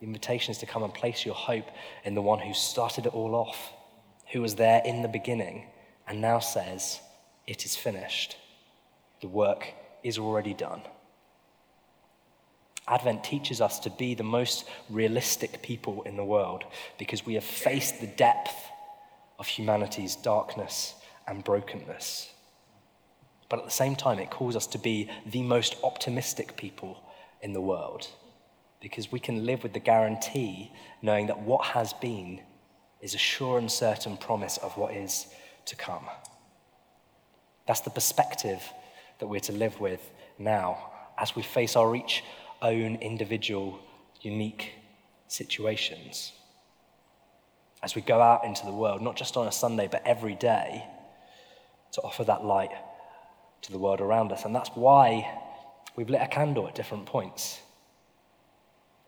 The 0.00 0.06
invitation 0.06 0.52
is 0.52 0.58
to 0.58 0.66
come 0.66 0.82
and 0.82 0.94
place 0.94 1.26
your 1.26 1.34
hope 1.34 1.66
in 2.02 2.14
the 2.14 2.22
one 2.22 2.38
who 2.38 2.54
started 2.54 3.04
it 3.04 3.12
all 3.14 3.34
off, 3.34 3.72
who 4.32 4.40
was 4.40 4.54
there 4.54 4.80
in 4.87 5.02
the 5.02 5.08
beginning 5.08 5.66
and 6.06 6.22
now 6.22 6.38
says, 6.38 7.00
It 7.46 7.66
is 7.66 7.76
finished. 7.76 8.38
The 9.20 9.28
work 9.28 9.75
is 10.02 10.16
already 10.16 10.54
done. 10.54 10.80
Advent 12.87 13.22
teaches 13.22 13.60
us 13.60 13.78
to 13.80 13.90
be 13.90 14.14
the 14.14 14.22
most 14.22 14.66
realistic 14.88 15.60
people 15.60 16.04
in 16.04 16.16
the 16.16 16.25
world 16.25 16.64
because 16.98 17.26
we 17.26 17.34
have 17.34 17.44
faced 17.44 18.00
the 18.00 18.06
depth 18.06 18.54
of 19.38 19.46
humanity's 19.46 20.16
darkness 20.16 20.94
and 21.26 21.44
brokenness. 21.44 22.32
But 23.48 23.60
at 23.60 23.64
the 23.64 23.70
same 23.70 23.96
time, 23.96 24.18
it 24.18 24.30
calls 24.30 24.56
us 24.56 24.66
to 24.68 24.78
be 24.78 25.08
the 25.26 25.42
most 25.42 25.76
optimistic 25.82 26.56
people 26.56 27.02
in 27.40 27.52
the 27.52 27.60
world 27.60 28.08
because 28.80 29.10
we 29.10 29.20
can 29.20 29.46
live 29.46 29.62
with 29.62 29.72
the 29.72 29.80
guarantee 29.80 30.70
knowing 31.02 31.26
that 31.26 31.40
what 31.40 31.64
has 31.66 31.92
been 31.94 32.40
is 33.00 33.14
a 33.14 33.18
sure 33.18 33.58
and 33.58 33.70
certain 33.70 34.16
promise 34.16 34.56
of 34.58 34.76
what 34.76 34.94
is 34.94 35.26
to 35.64 35.76
come. 35.76 36.04
That's 37.66 37.80
the 37.80 37.90
perspective 37.90 38.62
that 39.18 39.26
we're 39.26 39.40
to 39.40 39.52
live 39.52 39.80
with 39.80 40.10
now 40.38 40.90
as 41.18 41.34
we 41.34 41.42
face 41.42 41.74
our 41.76 41.94
each 41.96 42.22
own 42.62 42.96
individual, 42.96 43.78
unique 44.20 44.72
situations. 45.26 46.32
As 47.82 47.94
we 47.94 48.02
go 48.02 48.20
out 48.20 48.44
into 48.44 48.64
the 48.64 48.72
world, 48.72 49.02
not 49.02 49.16
just 49.16 49.36
on 49.36 49.46
a 49.46 49.52
Sunday, 49.52 49.88
but 49.90 50.02
every 50.06 50.34
day, 50.34 50.84
to 51.92 52.02
offer 52.02 52.24
that 52.24 52.44
light 52.44 52.72
to 53.62 53.72
the 53.72 53.78
world 53.78 54.00
around 54.00 54.32
us. 54.32 54.44
And 54.44 54.54
that's 54.54 54.70
why 54.70 55.28
we've 55.96 56.10
lit 56.10 56.22
a 56.22 56.26
candle 56.26 56.66
at 56.68 56.74
different 56.74 57.06
points. 57.06 57.60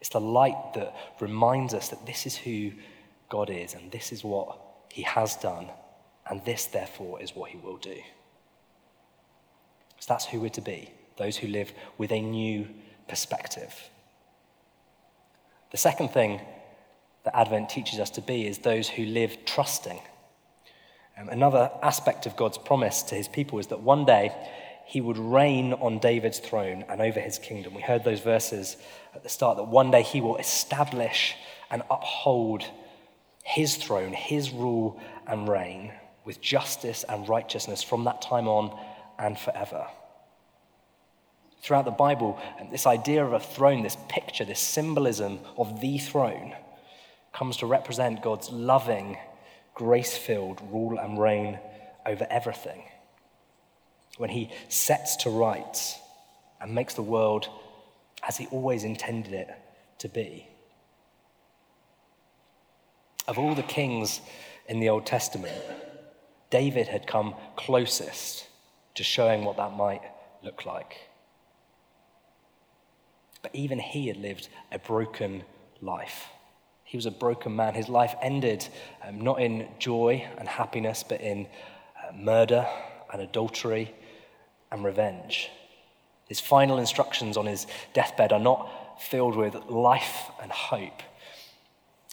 It's 0.01 0.09
the 0.11 0.21
light 0.21 0.75
that 0.75 0.95
reminds 1.21 1.75
us 1.75 1.89
that 1.91 2.07
this 2.07 2.27
is 2.27 2.37
who 2.37 2.73
God 3.29 3.51
is, 3.51 3.75
and 3.75 3.93
this 3.93 4.13
is 4.13 4.25
what 4.25 4.59
He 4.91 5.03
has 5.03 5.37
done, 5.37 5.69
and 6.29 6.45
this, 6.45 6.67
therefore, 6.67 7.21
is 7.23 7.37
what 7.37 7.51
He 7.51 7.59
will 7.59 7.77
do. 7.77 7.97
So 9.99 10.07
that's 10.09 10.25
who 10.25 10.41
we're 10.41 10.49
to 10.51 10.63
be 10.63 10.91
those 11.21 11.37
who 11.37 11.49
live 11.49 11.71
with 11.99 12.11
a 12.13 12.21
new 12.21 12.67
perspective. 13.07 13.75
The 15.71 15.77
second 15.77 16.09
thing 16.09 16.41
that 17.25 17.37
Advent 17.37 17.69
teaches 17.69 18.01
us 18.01 18.09
to 18.11 18.23
be 18.23 18.47
is 18.47 18.59
those 18.59 18.89
who 18.89 19.05
live 19.05 19.45
trusting. 19.45 20.01
Um, 21.19 21.29
another 21.29 21.71
aspect 21.83 22.27
of 22.27 22.37
God's 22.37 22.59
promise 22.59 23.03
to 23.05 23.15
his 23.15 23.29
people 23.29 23.59
is 23.59 23.69
that 23.69 23.81
one 23.81 24.05
day 24.05 24.35
he 24.87 25.01
would 25.01 25.19
reign 25.19 25.73
on 25.75 25.99
David's 25.99 26.39
throne 26.39 26.85
and 26.89 27.01
over 27.01 27.21
his 27.21 27.39
kingdom. 27.39 27.75
We 27.75 27.83
heard 27.83 28.03
those 28.03 28.21
verses 28.21 28.77
at 29.15 29.23
the 29.23 29.29
start 29.29 29.57
that 29.57 29.65
one 29.69 29.91
day 29.91 30.03
he 30.03 30.21
will 30.21 30.37
establish 30.37 31.37
and 31.71 31.83
uphold 31.91 32.65
his 33.45 33.77
throne, 33.77 34.13
his 34.13 34.51
rule 34.51 35.01
and 35.27 35.49
reign 35.49 35.93
with 36.25 36.41
justice 36.41 37.05
and 37.09 37.29
righteousness 37.29 37.83
from 37.83 38.05
that 38.05 38.23
time 38.23 38.49
on 38.49 38.77
and 39.19 39.39
forever. 39.39 39.87
Throughout 41.63 41.85
the 41.85 41.91
Bible, 41.91 42.39
this 42.71 42.87
idea 42.87 43.25
of 43.25 43.33
a 43.33 43.41
throne, 43.41 43.83
this 43.83 43.97
picture, 44.09 44.45
this 44.45 44.61
symbolism 44.61 45.41
of 45.59 45.81
the 45.81 45.99
throne, 45.99 46.55
comes 47.33 47.59
to 47.59 47.67
represent 47.67 48.23
God's 48.23 48.51
loving, 48.51 49.19
grace 49.81 50.15
filled 50.15 50.61
rule 50.71 50.99
and 50.99 51.19
reign 51.19 51.59
over 52.05 52.27
everything. 52.29 52.83
When 54.19 54.29
he 54.29 54.51
sets 54.69 55.17
to 55.23 55.31
rights 55.31 55.99
and 56.61 56.75
makes 56.75 56.93
the 56.93 57.03
world 57.17 57.49
as 58.29 58.37
he 58.37 58.47
always 58.49 58.85
intended 58.85 59.33
it 59.33 59.49
to 60.01 60.09
be. 60.11 60.47
Of 63.27 63.39
all 63.39 63.55
the 63.55 63.63
kings 63.63 64.21
in 64.69 64.81
the 64.81 64.91
Old 64.91 65.07
Testament, 65.07 65.63
David 66.51 66.89
had 66.89 67.07
come 67.07 67.35
closest 67.57 68.49
to 68.97 69.03
showing 69.03 69.47
what 69.47 69.57
that 69.57 69.73
might 69.73 70.03
look 70.43 70.67
like. 70.67 71.09
But 73.41 73.55
even 73.55 73.79
he 73.79 74.09
had 74.09 74.19
lived 74.19 74.51
a 74.71 74.79
broken 74.79 75.45
life. 75.81 76.27
He 76.91 76.97
was 76.97 77.07
a 77.07 77.13
broken 77.13 77.55
man. 77.55 77.75
His 77.75 77.89
life 77.89 78.17
ended 78.21 78.67
um, 79.07 79.21
not 79.21 79.41
in 79.41 79.69
joy 79.79 80.27
and 80.39 80.49
happiness, 80.49 81.05
but 81.09 81.21
in 81.21 81.47
uh, 81.97 82.13
murder 82.17 82.67
and 83.13 83.23
adultery 83.23 83.95
and 84.73 84.85
revenge. 84.85 85.51
His 86.27 86.41
final 86.41 86.79
instructions 86.79 87.37
on 87.37 87.47
his 87.47 87.69
deathbed 87.95 88.33
are 88.33 88.41
not 88.41 89.01
filled 89.01 89.37
with 89.37 89.55
life 89.67 90.33
and 90.43 90.51
hope. 90.51 91.01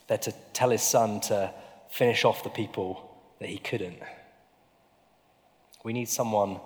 They're 0.05 0.19
to 0.19 0.31
tell 0.53 0.69
his 0.69 0.83
son 0.83 1.21
to 1.21 1.51
finish 1.89 2.23
off 2.23 2.43
the 2.43 2.51
people 2.51 3.19
that 3.39 3.49
he 3.49 3.57
couldn't. 3.57 3.97
We 5.83 5.91
need 5.91 6.07
someone 6.07 6.59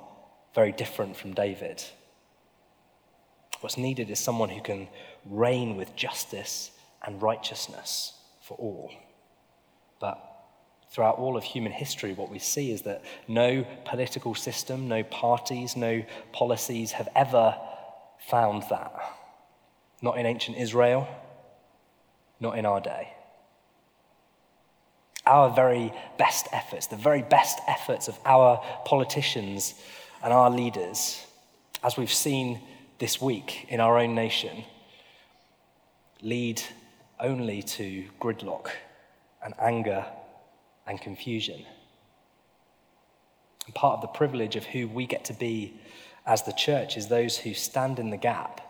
very 0.53 0.73
different 0.73 1.15
from 1.15 1.33
David. 1.33 1.81
What's 3.61 3.77
needed 3.77 4.09
is 4.09 4.19
someone 4.19 4.49
who 4.49 4.59
can 4.59 4.89
reign 5.25 5.77
with 5.77 5.95
justice 5.95 6.71
and 7.03 7.21
righteousness 7.21 8.13
for 8.41 8.55
all. 8.57 8.91
But 9.99 10.19
throughout 10.91 11.17
all 11.17 11.37
of 11.37 11.43
human 11.43 11.71
history, 11.71 12.13
what 12.13 12.29
we 12.29 12.39
see 12.39 12.71
is 12.71 12.81
that 12.83 13.03
no 13.27 13.65
political 13.85 14.35
system, 14.35 14.87
no 14.87 15.03
parties, 15.03 15.75
no 15.75 16.03
policies 16.33 16.91
have 16.91 17.07
ever 17.15 17.55
found 18.27 18.63
that. 18.69 18.93
Not 20.01 20.17
in 20.17 20.25
ancient 20.25 20.57
Israel, 20.57 21.07
not 22.39 22.57
in 22.57 22.65
our 22.65 22.81
day. 22.81 23.13
Our 25.25 25.53
very 25.53 25.93
best 26.17 26.47
efforts, 26.51 26.87
the 26.87 26.95
very 26.95 27.21
best 27.21 27.59
efforts 27.67 28.07
of 28.07 28.19
our 28.25 28.61
politicians 28.85 29.75
and 30.23 30.33
our 30.33 30.49
leaders, 30.49 31.25
as 31.83 31.95
we've 31.95 32.11
seen 32.11 32.59
this 32.97 33.21
week 33.21 33.65
in 33.69 33.79
our 33.79 33.97
own 33.97 34.13
nation, 34.13 34.63
lead 36.21 36.61
only 37.21 37.61
to 37.61 38.05
gridlock 38.19 38.69
and 39.43 39.53
anger 39.59 40.05
and 40.87 40.99
confusion. 40.99 41.63
And 43.65 43.75
part 43.75 43.95
of 43.95 44.01
the 44.01 44.07
privilege 44.07 44.55
of 44.55 44.65
who 44.65 44.87
we 44.87 45.05
get 45.05 45.25
to 45.25 45.33
be 45.33 45.79
as 46.25 46.43
the 46.43 46.51
church 46.51 46.97
is 46.97 47.07
those 47.07 47.37
who 47.37 47.53
stand 47.53 47.99
in 47.99 48.09
the 48.09 48.17
gap 48.17 48.61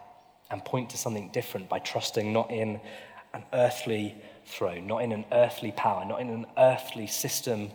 and 0.49 0.63
point 0.63 0.89
to 0.91 0.97
something 0.97 1.29
different 1.31 1.69
by 1.69 1.79
trusting 1.79 2.31
not 2.31 2.51
in 2.51 2.79
an 3.33 3.43
earthly 3.53 4.15
throne, 4.45 4.87
not 4.87 4.99
in 4.99 5.11
an 5.11 5.25
earthly 5.31 5.71
power, 5.71 6.03
not 6.05 6.19
in 6.19 6.29
an 6.29 6.45
earthly 6.57 7.07
system 7.07 7.71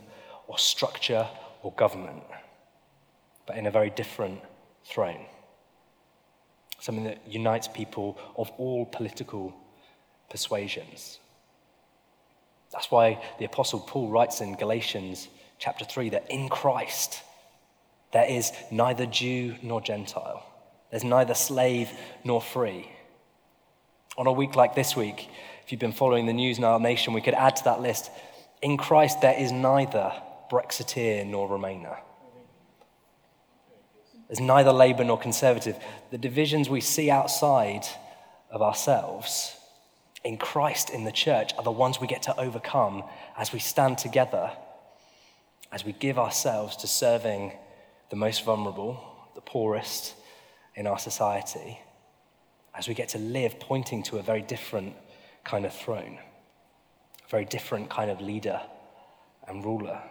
or 0.46 0.58
structure 0.58 1.26
or 1.62 1.72
government, 1.72 2.22
but 3.46 3.56
in 3.56 3.66
a 3.66 3.70
very 3.70 3.90
different 3.90 4.40
throne. 4.84 5.24
Something 6.78 7.04
that 7.04 7.26
unites 7.26 7.68
people 7.68 8.18
of 8.36 8.50
all 8.58 8.84
political 8.84 9.54
persuasions. 10.30 11.18
That's 12.72 12.90
why 12.90 13.22
the 13.38 13.44
Apostle 13.44 13.80
Paul 13.80 14.08
writes 14.08 14.40
in 14.40 14.56
Galatians 14.56 15.28
chapter 15.58 15.84
3 15.84 16.10
that 16.10 16.30
in 16.30 16.48
Christ 16.48 17.22
there 18.12 18.26
is 18.28 18.52
neither 18.70 19.06
Jew 19.06 19.56
nor 19.62 19.80
Gentile, 19.80 20.44
there's 20.90 21.04
neither 21.04 21.34
slave 21.34 21.90
nor 22.24 22.40
free. 22.40 22.90
On 24.18 24.26
a 24.26 24.32
week 24.32 24.56
like 24.56 24.74
this 24.74 24.96
week, 24.96 25.28
if 25.64 25.72
you've 25.72 25.80
been 25.80 25.92
following 25.92 26.26
the 26.26 26.32
news 26.32 26.58
in 26.58 26.64
our 26.64 26.80
nation, 26.80 27.12
we 27.12 27.20
could 27.20 27.34
add 27.34 27.56
to 27.56 27.64
that 27.64 27.80
list 27.80 28.10
in 28.62 28.76
Christ 28.76 29.20
there 29.20 29.38
is 29.38 29.52
neither 29.52 30.12
Brexiteer 30.50 31.26
nor 31.26 31.48
Remainer. 31.48 31.98
There's 34.28 34.40
neither 34.40 34.72
Labour 34.72 35.04
nor 35.04 35.18
Conservative. 35.18 35.76
The 36.10 36.18
divisions 36.18 36.68
we 36.68 36.80
see 36.80 37.10
outside 37.10 37.86
of 38.50 38.62
ourselves 38.62 39.55
in 40.26 40.36
Christ, 40.36 40.90
in 40.90 41.04
the 41.04 41.12
church, 41.12 41.52
are 41.56 41.62
the 41.62 41.70
ones 41.70 42.00
we 42.00 42.08
get 42.08 42.22
to 42.22 42.38
overcome 42.38 43.04
as 43.36 43.52
we 43.52 43.60
stand 43.60 43.96
together, 43.96 44.50
as 45.70 45.84
we 45.84 45.92
give 45.92 46.18
ourselves 46.18 46.76
to 46.78 46.88
serving 46.88 47.52
the 48.10 48.16
most 48.16 48.44
vulnerable, 48.44 49.00
the 49.36 49.40
poorest 49.40 50.16
in 50.74 50.88
our 50.88 50.98
society, 50.98 51.78
as 52.74 52.88
we 52.88 52.94
get 52.94 53.10
to 53.10 53.18
live 53.18 53.60
pointing 53.60 54.02
to 54.02 54.18
a 54.18 54.22
very 54.22 54.42
different 54.42 54.96
kind 55.44 55.64
of 55.64 55.72
throne, 55.72 56.18
a 57.24 57.28
very 57.28 57.44
different 57.44 57.88
kind 57.88 58.10
of 58.10 58.20
leader 58.20 58.60
and 59.46 59.64
ruler. 59.64 60.02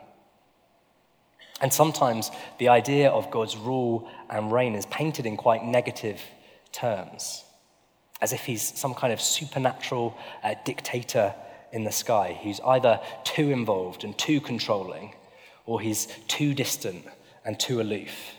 And 1.59 1.73
sometimes 1.73 2.31
the 2.57 2.69
idea 2.69 3.09
of 3.09 3.31
God's 3.31 3.57
rule 3.57 4.09
and 4.29 4.49
reign 4.49 4.75
is 4.75 4.85
painted 4.85 5.25
in 5.25 5.35
quite 5.35 5.65
negative 5.65 6.21
terms 6.71 7.44
as 8.21 8.33
if 8.33 8.45
he's 8.45 8.77
some 8.77 8.93
kind 8.93 9.11
of 9.11 9.21
supernatural 9.21 10.17
uh, 10.43 10.55
dictator 10.63 11.33
in 11.71 11.83
the 11.83 11.91
sky 11.91 12.39
who's 12.41 12.59
either 12.61 12.99
too 13.23 13.51
involved 13.51 14.03
and 14.03 14.17
too 14.17 14.39
controlling, 14.39 15.13
or 15.65 15.81
he's 15.81 16.07
too 16.27 16.53
distant 16.53 17.05
and 17.43 17.59
too 17.59 17.81
aloof. 17.81 18.35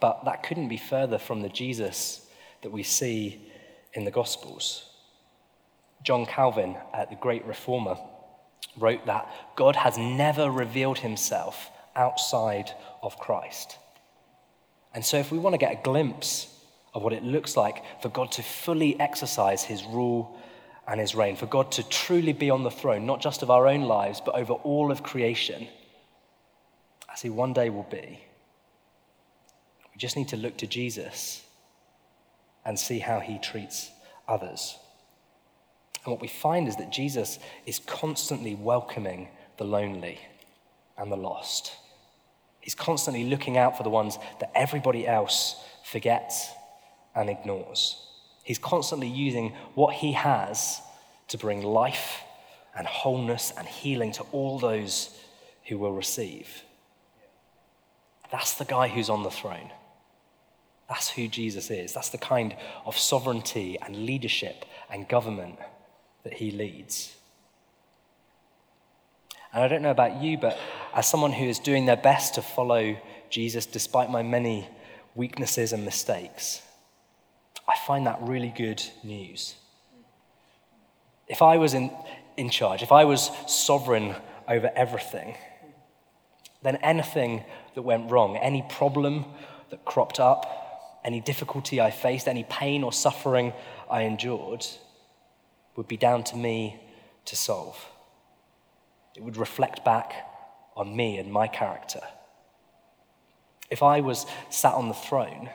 But 0.00 0.24
that 0.26 0.42
couldn't 0.42 0.68
be 0.68 0.76
further 0.76 1.18
from 1.18 1.40
the 1.40 1.48
Jesus 1.48 2.28
that 2.62 2.70
we 2.70 2.82
see 2.82 3.40
in 3.94 4.04
the 4.04 4.10
Gospels. 4.10 4.90
John 6.02 6.26
Calvin, 6.26 6.76
uh, 6.92 7.06
the 7.06 7.16
great 7.16 7.44
reformer, 7.46 7.96
wrote 8.76 9.06
that 9.06 9.28
God 9.56 9.76
has 9.76 9.96
never 9.96 10.50
revealed 10.50 10.98
himself 10.98 11.70
outside 11.94 12.70
of 13.02 13.18
Christ. 13.18 13.78
And 14.94 15.04
so, 15.04 15.16
if 15.16 15.32
we 15.32 15.38
want 15.38 15.54
to 15.54 15.58
get 15.58 15.72
a 15.72 15.82
glimpse 15.82 16.55
of 16.96 17.02
what 17.02 17.12
it 17.12 17.22
looks 17.22 17.58
like 17.58 17.84
for 18.00 18.08
God 18.08 18.32
to 18.32 18.42
fully 18.42 18.98
exercise 18.98 19.62
his 19.62 19.84
rule 19.84 20.40
and 20.88 20.98
his 20.98 21.14
reign, 21.14 21.36
for 21.36 21.44
God 21.44 21.70
to 21.72 21.86
truly 21.86 22.32
be 22.32 22.48
on 22.48 22.62
the 22.62 22.70
throne, 22.70 23.04
not 23.04 23.20
just 23.20 23.42
of 23.42 23.50
our 23.50 23.66
own 23.66 23.82
lives, 23.82 24.22
but 24.24 24.34
over 24.34 24.54
all 24.54 24.90
of 24.90 25.02
creation, 25.02 25.68
as 27.12 27.20
he 27.20 27.28
one 27.28 27.52
day 27.52 27.68
will 27.68 27.86
be. 27.90 28.18
We 29.92 29.98
just 29.98 30.16
need 30.16 30.28
to 30.28 30.38
look 30.38 30.56
to 30.56 30.66
Jesus 30.66 31.42
and 32.64 32.78
see 32.78 32.98
how 32.98 33.20
he 33.20 33.38
treats 33.40 33.90
others. 34.26 34.78
And 36.02 36.12
what 36.12 36.22
we 36.22 36.28
find 36.28 36.66
is 36.66 36.76
that 36.76 36.92
Jesus 36.92 37.38
is 37.66 37.78
constantly 37.78 38.54
welcoming 38.54 39.28
the 39.58 39.64
lonely 39.64 40.18
and 40.96 41.12
the 41.12 41.16
lost. 41.16 41.72
He's 42.60 42.74
constantly 42.74 43.24
looking 43.24 43.58
out 43.58 43.76
for 43.76 43.82
the 43.82 43.90
ones 43.90 44.16
that 44.40 44.50
everybody 44.54 45.06
else 45.06 45.62
forgets 45.84 46.48
and 47.16 47.28
ignores. 47.28 47.96
He's 48.44 48.58
constantly 48.58 49.08
using 49.08 49.54
what 49.74 49.94
he 49.94 50.12
has 50.12 50.80
to 51.28 51.38
bring 51.38 51.62
life 51.62 52.22
and 52.76 52.86
wholeness 52.86 53.52
and 53.56 53.66
healing 53.66 54.12
to 54.12 54.22
all 54.30 54.58
those 54.58 55.18
who 55.64 55.78
will 55.78 55.92
receive. 55.92 56.62
That's 58.30 58.54
the 58.54 58.64
guy 58.64 58.88
who's 58.88 59.08
on 59.08 59.22
the 59.22 59.30
throne. 59.30 59.70
That's 60.88 61.08
who 61.08 61.26
Jesus 61.26 61.70
is. 61.70 61.92
That's 61.92 62.10
the 62.10 62.18
kind 62.18 62.54
of 62.84 62.96
sovereignty 62.96 63.76
and 63.80 64.06
leadership 64.06 64.64
and 64.90 65.08
government 65.08 65.58
that 66.22 66.34
he 66.34 66.50
leads. 66.50 67.16
And 69.52 69.64
I 69.64 69.68
don't 69.68 69.82
know 69.82 69.90
about 69.90 70.22
you, 70.22 70.38
but 70.38 70.58
as 70.94 71.08
someone 71.08 71.32
who 71.32 71.46
is 71.46 71.58
doing 71.58 71.86
their 71.86 71.96
best 71.96 72.34
to 72.34 72.42
follow 72.42 72.96
Jesus 73.30 73.66
despite 73.66 74.10
my 74.10 74.22
many 74.22 74.68
weaknesses 75.14 75.72
and 75.72 75.84
mistakes, 75.84 76.62
I 77.68 77.74
find 77.86 78.06
that 78.06 78.18
really 78.22 78.52
good 78.56 78.82
news. 79.02 79.54
If 81.26 81.42
I 81.42 81.56
was 81.56 81.74
in, 81.74 81.90
in 82.36 82.50
charge, 82.50 82.82
if 82.82 82.92
I 82.92 83.04
was 83.04 83.30
sovereign 83.48 84.14
over 84.48 84.70
everything, 84.76 85.36
then 86.62 86.76
anything 86.76 87.44
that 87.74 87.82
went 87.82 88.10
wrong, 88.10 88.36
any 88.36 88.64
problem 88.68 89.24
that 89.70 89.84
cropped 89.84 90.20
up, 90.20 91.00
any 91.04 91.20
difficulty 91.20 91.80
I 91.80 91.90
faced, 91.90 92.28
any 92.28 92.44
pain 92.44 92.82
or 92.82 92.92
suffering 92.92 93.52
I 93.90 94.02
endured, 94.02 94.64
would 95.76 95.88
be 95.88 95.96
down 95.96 96.24
to 96.24 96.36
me 96.36 96.80
to 97.26 97.36
solve. 97.36 97.84
It 99.16 99.22
would 99.22 99.36
reflect 99.36 99.84
back 99.84 100.14
on 100.76 100.94
me 100.94 101.18
and 101.18 101.32
my 101.32 101.48
character. 101.48 102.00
If 103.70 103.82
I 103.82 104.00
was 104.00 104.26
sat 104.50 104.74
on 104.74 104.88
the 104.88 104.94
throne, 104.94 105.50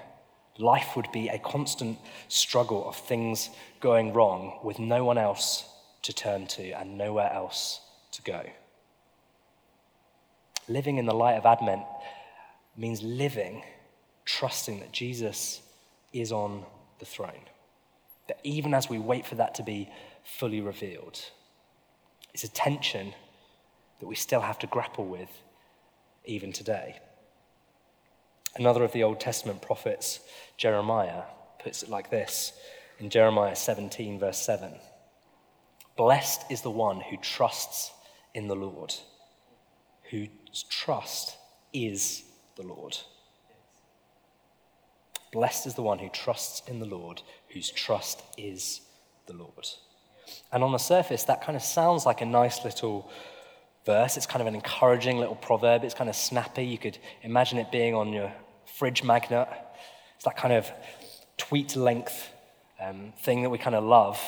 life 0.62 0.96
would 0.96 1.12
be 1.12 1.28
a 1.28 1.40
constant 1.40 1.98
struggle 2.28 2.88
of 2.88 2.96
things 2.96 3.50
going 3.80 4.14
wrong 4.14 4.60
with 4.64 4.80
no 4.80 5.04
one 5.04 5.18
else 5.18 5.66
to 6.04 6.14
turn 6.14 6.48
to 6.48 6.72
and 6.72 6.98
nowhere 6.98 7.32
else 7.32 7.82
to 8.12 8.22
go. 8.22 8.44
Living 10.68 10.98
in 10.98 11.06
the 11.06 11.14
light 11.14 11.36
of 11.36 11.46
Advent 11.46 11.84
means 12.78 13.02
living 13.02 13.64
trusting 14.26 14.80
that 14.80 14.92
Jesus 14.92 15.62
is 16.14 16.32
on 16.32 16.64
the 17.00 17.06
throne. 17.06 17.46
That 18.28 18.40
even 18.44 18.74
as 18.74 18.90
we 18.90 19.00
wait 19.00 19.26
for 19.26 19.36
that 19.36 19.56
to 19.56 19.64
be 19.64 19.90
fully 20.24 20.62
revealed, 20.62 21.20
it's 22.34 22.44
a 22.44 22.52
tension 22.52 23.14
that 24.00 24.08
we 24.08 24.16
still 24.16 24.42
have 24.42 24.60
to 24.60 24.68
grapple 24.68 25.06
with 25.06 25.42
even 26.26 26.54
today. 26.54 27.00
Another 28.56 28.84
of 28.84 28.92
the 28.92 29.04
Old 29.04 29.20
Testament 29.20 29.62
prophets, 29.62 30.20
Jeremiah, 30.62 31.24
puts 31.58 31.82
it 31.82 31.90
like 31.90 32.12
this 32.12 32.54
in 33.00 33.10
Jeremiah 33.10 33.56
17, 33.56 34.20
verse 34.20 34.38
7 34.38 34.72
Blessed 35.98 36.44
is 36.52 36.62
the 36.62 36.70
one 36.70 37.02
who 37.02 37.18
trusts 37.18 37.92
in 38.36 38.48
the 38.48 38.54
Lord, 38.54 38.94
whose 40.12 40.30
trust 40.70 41.36
is 41.74 42.22
the 42.58 42.62
Lord. 42.62 42.96
Blessed 45.34 45.66
is 45.66 45.74
the 45.74 45.82
one 45.82 45.98
who 45.98 46.10
trusts 46.10 46.62
in 46.68 46.80
the 46.80 46.86
Lord, 46.86 47.24
whose 47.50 47.72
trust 47.72 48.22
is 48.38 48.82
the 49.26 49.34
Lord. 49.34 49.68
And 50.52 50.64
on 50.64 50.74
the 50.74 50.78
surface, 50.78 51.24
that 51.24 51.42
kind 51.42 51.56
of 51.56 51.64
sounds 51.64 52.06
like 52.06 52.22
a 52.22 52.26
nice 52.28 52.64
little 52.64 53.10
verse. 53.84 54.16
It's 54.16 54.28
kind 54.28 54.42
of 54.42 54.48
an 54.48 54.54
encouraging 54.54 55.18
little 55.18 55.34
proverb. 55.34 55.84
It's 55.84 55.96
kind 55.96 56.10
of 56.10 56.16
snappy. 56.16 56.66
You 56.66 56.78
could 56.78 57.00
imagine 57.24 57.58
it 57.58 57.72
being 57.72 57.96
on 57.96 58.14
your 58.14 58.32
fridge 58.68 59.04
magnet. 59.04 59.48
It's 60.22 60.26
that 60.26 60.38
kind 60.38 60.54
of 60.54 60.72
tweet 61.36 61.76
length 61.76 62.30
um, 62.80 63.12
thing 63.24 63.42
that 63.42 63.50
we 63.50 63.58
kind 63.58 63.76
of 63.76 63.84
love. 63.84 64.22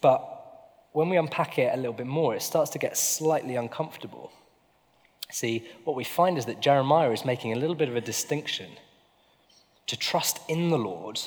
But 0.00 0.24
when 0.90 1.08
we 1.08 1.18
unpack 1.18 1.56
it 1.60 1.72
a 1.72 1.76
little 1.76 1.92
bit 1.92 2.08
more, 2.08 2.34
it 2.34 2.42
starts 2.42 2.72
to 2.72 2.80
get 2.80 2.96
slightly 2.96 3.54
uncomfortable. 3.54 4.32
See, 5.30 5.68
what 5.84 5.94
we 5.94 6.02
find 6.02 6.36
is 6.36 6.46
that 6.46 6.60
Jeremiah 6.60 7.12
is 7.12 7.24
making 7.24 7.52
a 7.52 7.56
little 7.60 7.76
bit 7.76 7.88
of 7.88 7.94
a 7.94 8.00
distinction 8.00 8.72
to 9.86 9.96
trust 9.96 10.40
in 10.48 10.70
the 10.70 10.78
Lord 10.78 11.20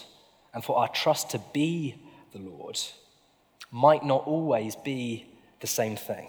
and 0.54 0.62
for 0.62 0.78
our 0.78 0.90
trust 0.90 1.30
to 1.30 1.40
be 1.54 1.96
the 2.34 2.40
Lord 2.40 2.78
might 3.72 4.04
not 4.04 4.28
always 4.28 4.76
be 4.76 5.28
the 5.62 5.68
same 5.68 5.96
thing. 5.96 6.28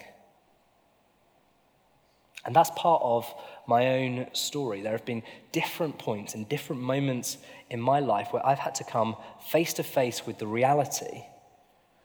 And 2.44 2.54
that's 2.54 2.70
part 2.76 3.02
of 3.02 3.34
my 3.66 3.86
own 3.88 4.26
story. 4.32 4.82
There 4.82 4.92
have 4.92 5.04
been 5.04 5.22
different 5.52 5.98
points 5.98 6.34
and 6.34 6.48
different 6.48 6.82
moments 6.82 7.38
in 7.70 7.80
my 7.80 8.00
life 8.00 8.28
where 8.32 8.46
I've 8.46 8.58
had 8.58 8.74
to 8.76 8.84
come 8.84 9.16
face 9.50 9.72
to 9.74 9.82
face 9.82 10.26
with 10.26 10.38
the 10.38 10.46
reality 10.46 11.22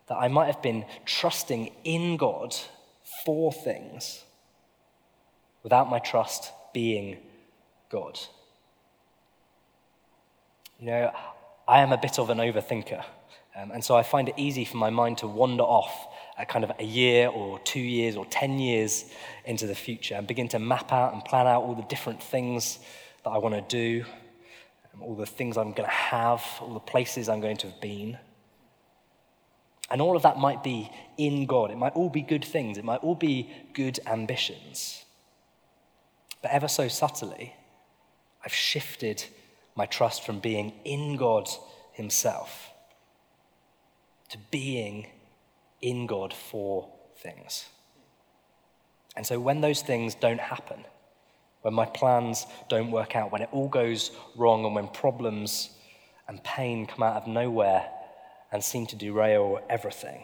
that 0.07 0.15
I 0.15 0.27
might 0.27 0.47
have 0.47 0.61
been 0.61 0.85
trusting 1.05 1.71
in 1.83 2.17
God 2.17 2.55
for 3.25 3.51
things 3.51 4.23
without 5.63 5.89
my 5.89 5.99
trust 5.99 6.51
being 6.73 7.17
God. 7.89 8.19
You 10.79 10.87
know, 10.87 11.11
I 11.67 11.81
am 11.81 11.91
a 11.91 11.97
bit 11.97 12.17
of 12.17 12.29
an 12.29 12.37
overthinker. 12.37 13.03
Um, 13.55 13.71
and 13.71 13.83
so 13.83 13.95
I 13.95 14.03
find 14.03 14.29
it 14.29 14.35
easy 14.37 14.63
for 14.63 14.77
my 14.77 14.89
mind 14.89 15.19
to 15.19 15.27
wander 15.27 15.63
off 15.63 16.07
kind 16.45 16.63
of 16.63 16.71
a 16.79 16.83
year 16.83 17.27
or 17.27 17.59
two 17.59 17.79
years 17.79 18.15
or 18.15 18.25
10 18.25 18.59
years 18.59 19.05
into 19.45 19.67
the 19.67 19.75
future 19.75 20.15
and 20.15 20.25
begin 20.25 20.47
to 20.49 20.59
map 20.59 20.91
out 20.91 21.13
and 21.13 21.23
plan 21.25 21.47
out 21.47 21.63
all 21.63 21.75
the 21.75 21.83
different 21.83 22.21
things 22.23 22.79
that 23.23 23.31
I 23.31 23.37
want 23.37 23.55
to 23.55 23.61
do, 23.61 24.05
all 25.01 25.15
the 25.15 25.25
things 25.25 25.57
I'm 25.57 25.71
going 25.71 25.87
to 25.89 25.95
have, 25.95 26.43
all 26.61 26.73
the 26.73 26.79
places 26.79 27.29
I'm 27.29 27.41
going 27.41 27.57
to 27.57 27.67
have 27.69 27.81
been. 27.81 28.17
And 29.91 30.01
all 30.01 30.15
of 30.15 30.23
that 30.23 30.37
might 30.37 30.63
be 30.63 30.89
in 31.17 31.45
God. 31.45 31.71
It 31.71 31.77
might 31.77 31.93
all 31.93 32.09
be 32.09 32.21
good 32.21 32.45
things. 32.45 32.77
It 32.77 32.85
might 32.85 33.01
all 33.01 33.15
be 33.15 33.51
good 33.73 33.99
ambitions. 34.05 35.03
But 36.41 36.51
ever 36.51 36.67
so 36.67 36.87
subtly, 36.87 37.55
I've 38.45 38.53
shifted 38.53 39.25
my 39.75 39.85
trust 39.85 40.25
from 40.25 40.39
being 40.39 40.73
in 40.85 41.17
God 41.17 41.49
Himself 41.93 42.69
to 44.29 44.37
being 44.51 45.07
in 45.81 46.07
God 46.07 46.33
for 46.33 46.89
things. 47.17 47.65
And 49.15 49.25
so 49.25 49.39
when 49.39 49.61
those 49.61 49.81
things 49.81 50.15
don't 50.15 50.39
happen, 50.39 50.85
when 51.61 51.73
my 51.73 51.85
plans 51.85 52.45
don't 52.69 52.91
work 52.91 53.15
out, 53.15 53.31
when 53.31 53.41
it 53.41 53.49
all 53.51 53.67
goes 53.67 54.11
wrong, 54.35 54.65
and 54.65 54.75
when 54.75 54.87
problems 54.87 55.71
and 56.27 56.43
pain 56.43 56.85
come 56.85 57.03
out 57.03 57.21
of 57.21 57.27
nowhere 57.27 57.89
and 58.51 58.63
seem 58.63 58.85
to 58.87 58.95
derail 58.95 59.59
everything, 59.69 60.23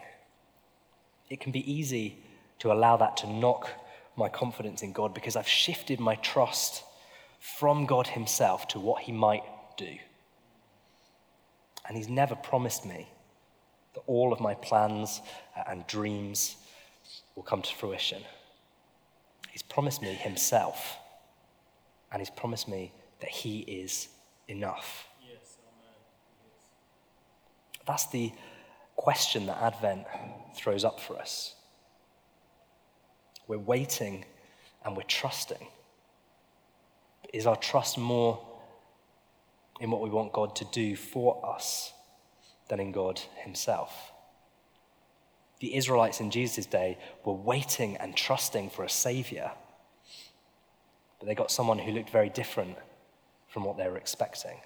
it 1.28 1.40
can 1.40 1.52
be 1.52 1.70
easy 1.70 2.16
to 2.60 2.72
allow 2.72 2.96
that 2.96 3.18
to 3.18 3.26
knock 3.26 3.68
my 4.16 4.28
confidence 4.28 4.82
in 4.82 4.92
God 4.92 5.12
because 5.12 5.36
I've 5.36 5.48
shifted 5.48 6.00
my 6.00 6.14
trust 6.16 6.82
from 7.38 7.84
God 7.84 8.06
Himself 8.06 8.66
to 8.68 8.80
what 8.80 9.02
He 9.02 9.12
might 9.12 9.42
do. 9.76 9.96
And 11.86 11.96
He's 11.96 12.08
never 12.08 12.34
promised 12.34 12.86
me 12.86 13.08
that 13.96 14.02
all 14.06 14.32
of 14.32 14.40
my 14.40 14.54
plans 14.54 15.22
and 15.66 15.86
dreams 15.86 16.56
will 17.34 17.42
come 17.42 17.62
to 17.62 17.74
fruition. 17.74 18.22
He's 19.50 19.62
promised 19.62 20.02
me 20.02 20.12
Himself, 20.12 20.98
and 22.12 22.20
He's 22.20 22.30
promised 22.30 22.68
me 22.68 22.92
that 23.20 23.30
He 23.30 23.60
is 23.60 24.08
enough. 24.48 25.08
That's 27.86 28.06
the 28.08 28.32
question 28.96 29.46
that 29.46 29.62
Advent 29.62 30.04
throws 30.54 30.84
up 30.84 31.00
for 31.00 31.16
us. 31.16 31.54
We're 33.48 33.58
waiting 33.58 34.24
and 34.84 34.96
we're 34.96 35.04
trusting. 35.04 35.68
Is 37.32 37.46
our 37.46 37.56
trust 37.56 37.96
more 37.96 38.44
in 39.80 39.90
what 39.90 40.02
we 40.02 40.10
want 40.10 40.32
God 40.32 40.54
to 40.56 40.64
do 40.66 40.96
for 40.96 41.40
us 41.46 41.92
than 42.68 42.80
in 42.80 42.92
God 42.92 43.20
Himself. 43.36 44.12
The 45.60 45.74
Israelites 45.74 46.20
in 46.20 46.30
Jesus' 46.30 46.66
day 46.66 46.98
were 47.24 47.32
waiting 47.32 47.96
and 47.96 48.16
trusting 48.16 48.70
for 48.70 48.84
a 48.84 48.90
Savior, 48.90 49.50
but 51.18 51.26
they 51.26 51.34
got 51.34 51.50
someone 51.50 51.78
who 51.78 51.92
looked 51.92 52.10
very 52.10 52.28
different 52.28 52.76
from 53.48 53.64
what 53.64 53.78
they 53.78 53.88
were 53.88 53.96
expecting. 53.96 54.60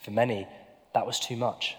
For 0.00 0.10
many, 0.10 0.46
that 0.92 1.06
was 1.06 1.18
too 1.18 1.36
much. 1.36 1.76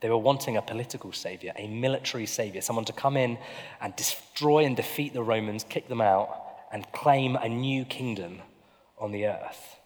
They 0.00 0.08
were 0.08 0.18
wanting 0.18 0.56
a 0.56 0.62
political 0.62 1.12
savior, 1.12 1.52
a 1.56 1.66
military 1.66 2.26
savior, 2.26 2.60
someone 2.60 2.84
to 2.86 2.92
come 2.92 3.16
in 3.16 3.38
and 3.80 3.94
destroy 3.96 4.64
and 4.64 4.76
defeat 4.76 5.12
the 5.12 5.22
Romans, 5.22 5.64
kick 5.64 5.88
them 5.88 6.00
out, 6.00 6.28
and 6.72 6.90
claim 6.92 7.36
a 7.36 7.48
new 7.48 7.84
kingdom 7.84 8.40
on 8.98 9.12
the 9.12 9.26
earth. 9.26 9.76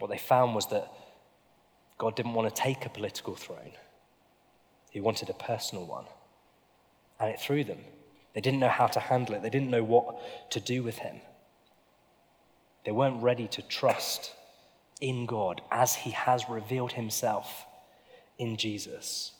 What 0.00 0.10
they 0.10 0.18
found 0.18 0.54
was 0.54 0.66
that 0.68 0.90
God 1.98 2.16
didn't 2.16 2.32
want 2.32 2.48
to 2.48 2.62
take 2.62 2.86
a 2.86 2.88
political 2.88 3.34
throne, 3.36 3.72
He 4.90 5.00
wanted 5.00 5.30
a 5.30 5.34
personal 5.34 5.86
one. 5.86 6.06
And 7.20 7.28
it 7.28 7.38
threw 7.38 7.64
them. 7.64 7.80
They 8.32 8.40
didn't 8.40 8.60
know 8.60 8.68
how 8.68 8.86
to 8.86 9.00
handle 9.00 9.34
it, 9.34 9.42
they 9.42 9.50
didn't 9.50 9.70
know 9.70 9.84
what 9.84 10.50
to 10.50 10.60
do 10.60 10.82
with 10.82 10.98
Him. 10.98 11.20
They 12.84 12.92
weren't 12.92 13.22
ready 13.22 13.46
to 13.48 13.62
trust 13.62 14.32
in 15.02 15.26
God 15.26 15.60
as 15.70 15.94
He 15.94 16.10
has 16.10 16.48
revealed 16.48 16.92
Himself 16.92 17.66
in 18.38 18.56
Jesus. 18.56 19.32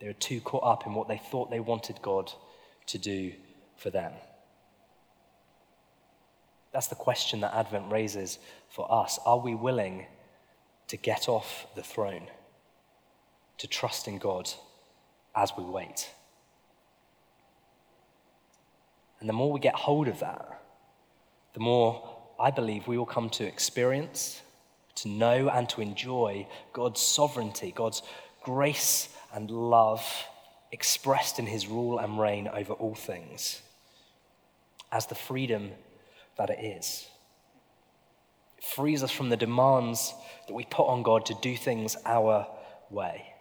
They 0.00 0.06
were 0.06 0.14
too 0.14 0.40
caught 0.40 0.64
up 0.64 0.86
in 0.86 0.94
what 0.94 1.08
they 1.08 1.18
thought 1.18 1.50
they 1.50 1.60
wanted 1.60 2.00
God 2.00 2.32
to 2.86 2.96
do 2.96 3.34
for 3.76 3.90
them. 3.90 4.12
That's 6.72 6.86
the 6.86 6.94
question 6.94 7.40
that 7.40 7.54
Advent 7.54 7.90
raises 7.90 8.38
for 8.68 8.90
us. 8.92 9.18
Are 9.26 9.38
we 9.38 9.54
willing 9.54 10.06
to 10.88 10.96
get 10.96 11.28
off 11.28 11.66
the 11.74 11.82
throne, 11.82 12.28
to 13.58 13.66
trust 13.66 14.06
in 14.06 14.18
God 14.18 14.50
as 15.34 15.52
we 15.56 15.64
wait? 15.64 16.10
And 19.20 19.28
the 19.28 19.34
more 19.34 19.52
we 19.52 19.60
get 19.60 19.74
hold 19.74 20.08
of 20.08 20.20
that, 20.20 20.62
the 21.54 21.60
more 21.60 22.16
I 22.38 22.50
believe 22.50 22.86
we 22.86 22.96
will 22.96 23.06
come 23.06 23.28
to 23.30 23.44
experience, 23.44 24.40
to 24.96 25.08
know, 25.08 25.48
and 25.48 25.68
to 25.70 25.80
enjoy 25.80 26.46
God's 26.72 27.00
sovereignty, 27.00 27.72
God's 27.74 28.02
grace 28.42 29.08
and 29.34 29.50
love 29.50 30.04
expressed 30.72 31.38
in 31.38 31.46
his 31.46 31.66
rule 31.66 31.98
and 31.98 32.18
reign 32.18 32.48
over 32.48 32.72
all 32.74 32.94
things 32.94 33.60
as 34.92 35.06
the 35.06 35.14
freedom 35.14 35.72
that 36.40 36.48
it 36.48 36.64
is. 36.64 37.06
It 38.56 38.64
frees 38.64 39.02
us 39.02 39.10
from 39.10 39.28
the 39.28 39.36
demands 39.36 40.14
that 40.48 40.54
we 40.54 40.64
put 40.64 40.86
on 40.86 41.02
God 41.02 41.26
to 41.26 41.34
do 41.42 41.54
things 41.54 41.98
our 42.06 42.46
way. 42.88 43.34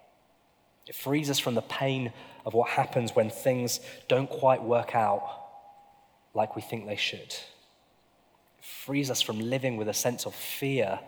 It 0.86 0.96
frees 0.96 1.30
us 1.30 1.40
from 1.40 1.56
the 1.56 1.62
pain 1.62 2.12
of 2.46 2.54
what 2.54 2.70
happens 2.70 3.16
when 3.16 3.30
things 3.30 3.80
don't 4.10 4.30
quite 4.30 4.62
work 4.62 4.96
out 4.96 5.24
like 6.34 6.58
we 6.58 6.62
think 6.62 6.88
they 6.88 6.98
should. 6.98 7.20
It 7.22 8.66
frees 8.86 9.10
us 9.10 9.22
from 9.22 9.40
living 9.40 9.78
with 9.78 9.88
a 9.88 9.94
sense 9.94 10.26
of 10.26 10.36
fear 10.36 11.00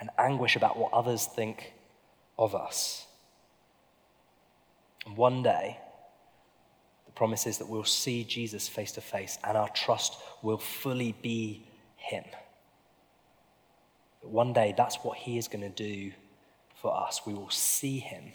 and 0.00 0.08
anguish 0.16 0.56
about 0.56 0.78
what 0.78 0.94
others 0.94 1.26
think 1.26 1.74
of 2.38 2.54
us. 2.54 3.06
And 5.04 5.14
one 5.14 5.42
day, 5.42 5.78
promise 7.14 7.46
is 7.46 7.58
that 7.58 7.68
we'll 7.68 7.84
see 7.84 8.24
Jesus 8.24 8.68
face 8.68 8.92
to 8.92 9.00
face 9.00 9.38
and 9.44 9.56
our 9.56 9.68
trust 9.70 10.16
will 10.42 10.58
fully 10.58 11.14
be 11.22 11.66
Him. 11.96 12.24
One 14.20 14.52
day, 14.52 14.74
that's 14.76 14.96
what 14.96 15.18
He 15.18 15.38
is 15.38 15.48
going 15.48 15.62
to 15.62 15.68
do 15.68 16.12
for 16.80 16.96
us. 16.96 17.22
We 17.26 17.34
will 17.34 17.50
see 17.50 17.98
Him 17.98 18.32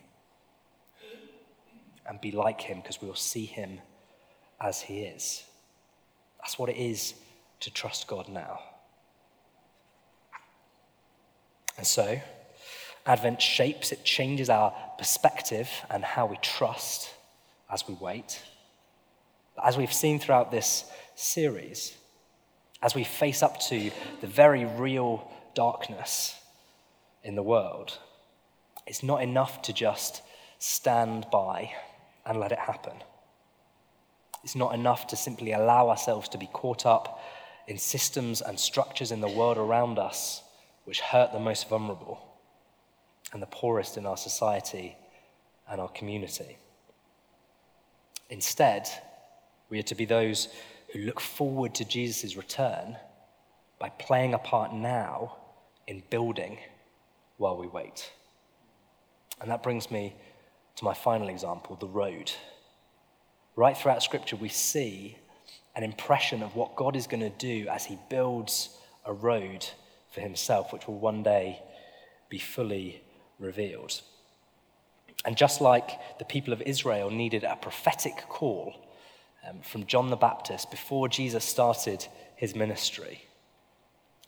and 2.08 2.22
be 2.22 2.32
like 2.32 2.62
Him 2.62 2.80
because 2.80 3.02
we 3.02 3.08
will 3.08 3.15
see 3.15 3.46
Him 3.46 3.80
as 4.62 4.82
He 4.82 5.02
is. 5.02 5.44
That's 6.39 6.58
what 6.58 6.70
it 6.70 6.78
is 6.78 7.15
to 7.62 7.72
trust 7.72 8.08
God 8.08 8.30
now. 8.30 8.60
And 11.78 11.86
so, 11.86 12.20
Advent 13.06 13.42
shapes, 13.42 13.92
it 13.92 14.04
changes 14.04 14.50
our 14.50 14.74
perspective 14.98 15.70
and 15.89 16.04
how 16.04 16.26
we 16.26 16.38
trust 16.38 17.10
as 17.72 17.88
we 17.88 17.96
wait 17.96 18.42
as 19.63 19.78
we've 19.78 19.93
seen 19.93 20.19
throughout 20.19 20.52
this 20.52 20.86
series, 21.15 21.98
as 22.82 22.95
we 22.95 23.04
face 23.04 23.43
up 23.43 23.60
to 23.60 23.91
the 24.22 24.28
very 24.28 24.65
real 24.65 25.30
darkness 25.54 26.39
in 27.24 27.36
the 27.36 27.43
world, 27.43 27.98
it's 28.88 29.04
not 29.04 29.22
enough 29.22 29.62
to 29.63 29.74
just 29.74 30.22
stand 30.60 31.26
by 31.32 31.72
and 32.26 32.39
let 32.39 32.52
it 32.52 32.60
happen. 32.60 32.93
It's 34.43 34.56
not 34.56 34.74
enough 34.74 35.08
to 35.08 35.15
simply 35.15 35.52
allow 35.52 35.89
ourselves 35.89 36.30
to 36.30 36.38
be 36.38 36.48
caught 36.48 36.86
up 36.86 37.22
in 37.67 37.78
systems 37.78 38.41
and 38.41 38.60
structures 38.60 39.12
in 39.12 39.22
the 39.22 39.28
world 39.28 39.58
around 39.58 40.00
us 40.00 40.43
which 40.86 41.02
hurt 41.02 41.32
the 41.32 41.39
most 41.39 41.69
vulnerable 41.69 42.19
and 43.32 43.41
the 43.41 43.48
poorest 43.48 43.98
in 43.98 44.06
our 44.06 44.17
society 44.17 44.95
and 45.69 45.80
our 45.80 45.89
community. 45.89 46.58
Instead, 48.30 48.89
we 49.69 49.79
are 49.79 49.84
to 49.84 49.95
be 49.95 50.05
those 50.05 50.49
who 50.91 50.99
look 50.99 51.19
forward 51.19 51.75
to 51.75 51.86
Jesus' 51.86 52.36
return 52.36 52.97
by 53.77 53.89
playing 53.89 54.34
a 54.34 54.39
part 54.39 54.73
now 54.73 55.38
in 55.88 56.03
building 56.10 56.58
while 57.38 57.58
we 57.58 57.67
wait. 57.67 58.12
And 59.41 59.49
that 59.49 59.63
brings 59.63 59.89
me 59.89 60.15
to 60.75 60.86
my 60.86 60.93
final 60.93 61.29
example 61.29 61.75
the 61.75 61.88
road. 61.88 62.32
Right 63.55 63.77
throughout 63.77 64.03
Scripture, 64.03 64.36
we 64.36 64.49
see 64.49 65.17
an 65.75 65.84
impression 65.84 66.43
of 66.43 66.55
what 66.55 66.75
God 66.75 66.95
is 66.95 67.08
going 67.08 67.21
to 67.21 67.29
do 67.29 67.67
as 67.69 67.86
He 67.86 67.97
builds 68.10 68.69
a 69.05 69.13
road 69.13 69.65
for 70.12 70.21
Himself, 70.21 70.73
which 70.73 70.88
will 70.88 70.99
one 70.99 71.23
day 71.23 71.62
be 72.27 72.39
fully 72.39 73.01
revealed. 73.39 74.01
And 75.25 75.38
just 75.38 75.62
like 75.62 75.91
the 76.17 76.25
people 76.25 76.53
of 76.53 76.62
Israel 76.62 77.10
needed 77.10 77.43
a 77.43 77.55
prophetic 77.55 78.25
call 78.29 78.73
um, 79.47 79.62
from 79.62 79.86
John 79.86 80.10
the 80.10 80.15
Baptist 80.15 80.71
before 80.71 81.08
Jesus 81.08 81.43
started 81.43 82.06
his 82.36 82.56
ministry, 82.56 83.23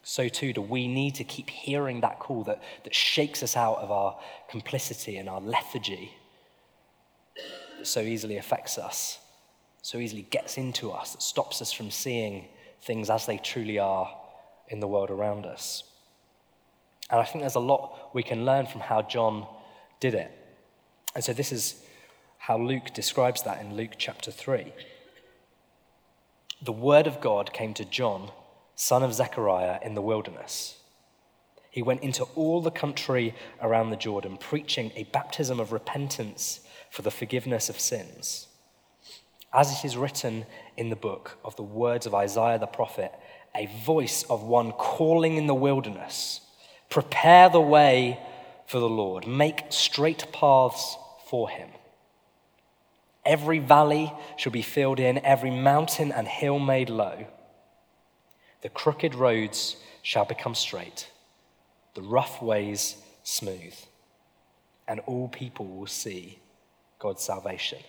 so 0.04 0.28
too 0.28 0.54
do 0.54 0.62
we 0.62 0.88
need 0.88 1.15
to 1.15 1.24
keep 1.24 1.50
hearing 1.50 2.02
that 2.02 2.19
call 2.19 2.43
that, 2.45 2.62
that 2.84 2.95
shakes 2.95 3.43
us 3.43 3.56
out 3.56 3.78
of 3.78 3.91
our 3.91 4.17
complicity 4.50 5.17
and 5.17 5.30
our 5.30 5.41
lethargy 5.41 6.12
that 7.78 7.88
so 7.88 8.02
easily 8.02 8.38
affects 8.38 8.78
us, 8.78 9.19
so 9.82 9.97
easily 9.97 10.24
gets 10.24 10.58
into 10.58 10.91
us, 10.91 11.13
that 11.13 11.21
stops 11.21 11.62
us 11.62 11.71
from 11.71 11.91
seeing 11.91 12.45
things 12.82 13.10
as 13.10 13.26
they 13.26 13.38
truly 13.38 13.80
are 13.80 14.12
in 14.69 14.80
the 14.80 14.88
world 14.88 15.12
around 15.12 15.45
us. 15.45 15.84
And 17.10 17.19
I 17.19 17.24
think 17.26 17.43
there's 17.43 17.56
a 17.56 17.60
lot 17.60 18.13
we 18.13 18.24
can 18.24 18.45
learn 18.45 18.65
from 18.65 18.82
how 18.82 19.02
John 19.02 19.45
did 20.00 20.13
it. 20.13 20.32
And 21.13 21.24
so 21.24 21.34
this 21.34 21.52
is 21.52 21.84
how 22.38 22.58
Luke 22.58 22.93
describes 22.93 23.43
that 23.43 23.62
in 23.62 23.76
Luke 23.76 23.91
chapter 23.97 24.32
3. 24.32 24.71
The 26.63 26.71
word 26.71 27.08
of 27.08 27.21
God 27.21 27.54
came 27.54 27.74
to 27.74 27.86
John, 27.86 28.30
son 28.76 29.02
of 29.02 29.15
Zechariah, 29.15 29.80
in 29.84 29.95
the 29.95 30.02
wilderness. 30.02 30.78
He 31.71 31.82
went 31.82 32.04
into 32.04 32.26
all 32.36 32.62
the 32.62 32.69
country 32.69 33.34
around 33.62 33.89
the 33.89 33.95
Jordan, 33.95 34.38
preaching 34.38 34.91
a 34.95 35.06
baptism 35.06 35.60
of 35.60 35.71
repentance 35.71 36.60
for 36.91 37.02
the 37.02 37.10
forgiveness 37.10 37.67
of 37.69 37.80
sins. 37.80 38.47
As 39.52 39.71
it 39.71 39.86
is 39.86 39.97
written 39.97 40.45
in 40.78 40.89
the 40.89 40.95
book 40.95 41.39
of 41.43 41.56
the 41.56 41.63
words 41.63 42.06
of 42.06 42.13
Isaiah 42.13 42.60
the 42.60 42.67
prophet, 42.67 43.12
a 43.56 43.65
voice 43.84 44.24
of 44.30 44.43
one 44.43 44.71
calling 44.74 45.38
in 45.38 45.47
the 45.47 45.56
wilderness, 45.56 46.41
prepare 46.89 47.50
the 47.50 47.60
way 47.60 48.19
for 48.67 48.80
the 48.80 48.89
Lord, 48.89 49.26
make 49.26 49.63
straight 49.69 50.32
paths 50.32 50.95
for 51.26 51.50
him. 51.50 51.69
Every 53.25 53.60
valley 53.60 54.12
shall 54.38 54.51
be 54.51 54.62
filled 54.62 54.99
in, 54.99 55.19
every 55.19 55.51
mountain 55.51 56.12
and 56.12 56.27
hill 56.27 56.60
made 56.60 56.89
low. 56.89 57.27
The 58.62 58.69
crooked 58.69 59.15
roads 59.15 59.77
shall 60.01 60.25
become 60.25 60.55
straight, 60.55 61.10
the 61.93 62.01
rough 62.01 62.41
ways 62.41 62.97
smooth, 63.23 63.75
and 64.88 64.99
all 65.01 65.27
people 65.27 65.67
will 65.67 65.88
see 65.88 66.39
God's 66.99 67.23
salvation. 67.23 67.79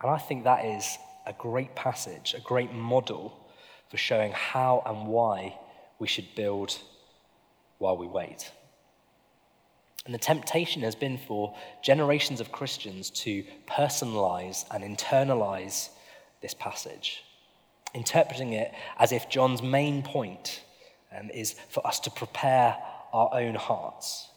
And 0.00 0.10
I 0.10 0.18
think 0.18 0.44
that 0.44 0.64
is 0.64 0.98
a 1.26 1.32
great 1.32 1.74
passage, 1.74 2.34
a 2.36 2.40
great 2.40 2.72
model 2.72 3.48
for 3.88 3.96
showing 3.96 4.32
how 4.32 4.82
and 4.84 5.06
why 5.06 5.58
we 5.98 6.06
should 6.06 6.34
build 6.34 6.78
while 7.78 7.96
we 7.96 8.06
wait. 8.06 8.50
And 10.04 10.14
the 10.14 10.18
temptation 10.18 10.82
has 10.82 10.94
been 10.94 11.16
for 11.16 11.54
generations 11.82 12.40
of 12.40 12.52
Christians 12.52 13.10
to 13.10 13.44
personalize 13.66 14.64
and 14.70 14.84
internalize 14.84 15.88
this 16.42 16.52
passage, 16.52 17.24
interpreting 17.94 18.52
it 18.52 18.72
as 18.98 19.12
if 19.12 19.30
John's 19.30 19.62
main 19.62 20.02
point 20.02 20.62
um, 21.18 21.30
is 21.30 21.54
for 21.70 21.86
us 21.86 22.00
to 22.00 22.10
prepare 22.10 22.76
our 23.14 23.30
own 23.32 23.54
hearts. 23.54 24.28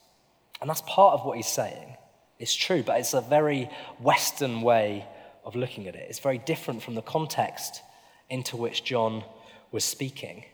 And 0.62 0.70
that's 0.70 0.82
part 0.82 1.16
of 1.16 1.26
what 1.26 1.36
he's 1.36 1.48
saying. 1.48 1.98
It's 2.40 2.56
true, 2.56 2.84
but 2.84 3.00
it's 3.00 3.14
a 3.14 3.22
very 3.22 3.70
Western 4.00 4.62
way 4.62 5.06
of 5.44 5.56
looking 5.56 5.88
at 5.88 5.96
it. 5.96 6.06
It's 6.10 6.20
very 6.20 6.38
different 6.38 6.82
from 6.84 6.96
the 6.96 7.02
context 7.02 7.82
into 8.30 8.56
which 8.58 8.84
John 8.84 9.24
was 9.72 9.84
speaking, 9.84 10.46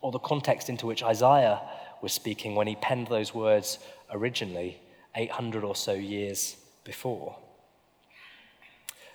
or 0.00 0.10
the 0.12 0.18
context 0.18 0.68
into 0.68 0.86
which 0.86 1.02
Isaiah 1.02 1.60
was 2.02 2.12
speaking 2.12 2.54
when 2.54 2.66
he 2.66 2.76
penned 2.76 3.08
those 3.08 3.34
words 3.34 3.78
originally 4.10 4.80
800 5.14 5.64
or 5.64 5.74
so 5.74 5.92
years 5.92 6.56
before. 6.84 7.36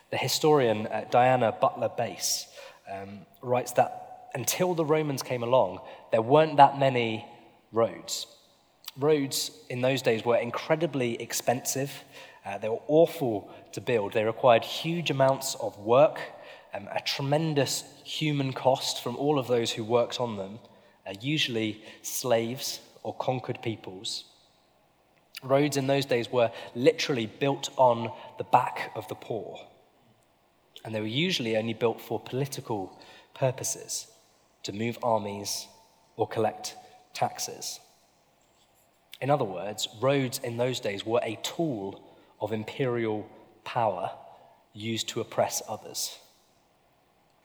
The 0.10 0.18
historian 0.18 0.88
uh, 0.88 1.06
Diana 1.10 1.54
Butler 1.60 1.90
Bass 1.96 2.48
um, 2.92 3.20
writes 3.42 3.72
that 3.74 4.30
until 4.34 4.74
the 4.74 4.86
Romans 4.86 5.24
came 5.24 5.44
along, 5.44 5.80
there 6.12 6.22
weren't 6.22 6.58
that 6.58 6.78
many 6.78 7.26
roads. 7.72 8.28
Roads 8.98 9.52
in 9.70 9.82
those 9.82 10.02
days 10.02 10.26
were 10.26 10.38
incredibly 10.38 11.22
expensive. 11.22 12.04
Uh, 12.46 12.58
they 12.58 12.70
were 12.70 12.82
awful 12.88 13.50
to 13.72 13.82
build. 13.82 14.14
They 14.14 14.24
required 14.24 14.64
huge 14.64 15.12
amounts 15.12 15.56
of 15.56 15.78
work, 15.78 16.20
um, 16.74 16.90
a 16.94 17.02
tremendous 17.02 17.84
human 18.04 18.52
cost 18.52 19.02
from 19.02 19.16
all 19.16 19.40
of 19.40 19.48
those 19.48 19.72
who 19.72 19.84
worked 19.84 20.20
on 20.20 20.38
them, 20.38 20.60
uh, 21.08 21.14
usually 21.22 21.84
slaves 22.02 22.80
or 23.04 23.14
conquered 23.16 23.62
peoples. 23.62 24.26
Roads 25.44 25.78
in 25.78 25.88
those 25.88 26.06
days 26.06 26.32
were 26.32 26.52
literally 26.76 27.26
built 27.26 27.70
on 27.78 28.12
the 28.38 28.44
back 28.44 28.92
of 28.96 29.08
the 29.08 29.16
poor. 29.16 29.60
And 30.86 30.94
they 30.94 31.00
were 31.00 31.08
usually 31.08 31.58
only 31.58 31.74
built 31.74 32.00
for 32.02 32.20
political 32.20 32.98
purposes 33.34 34.08
to 34.64 34.74
move 34.74 34.98
armies 35.02 35.68
or 36.16 36.28
collect 36.28 36.76
taxes. 37.14 37.80
In 39.20 39.30
other 39.30 39.46
words, 39.46 39.88
roads 40.02 40.40
in 40.44 40.58
those 40.58 40.80
days 40.80 41.06
were 41.06 41.22
a 41.24 41.40
tool 41.44 42.02
of 42.40 42.52
imperial 42.52 43.28
power 43.64 44.12
used 44.74 45.10
to 45.10 45.22
oppress 45.22 45.62
others. 45.68 46.18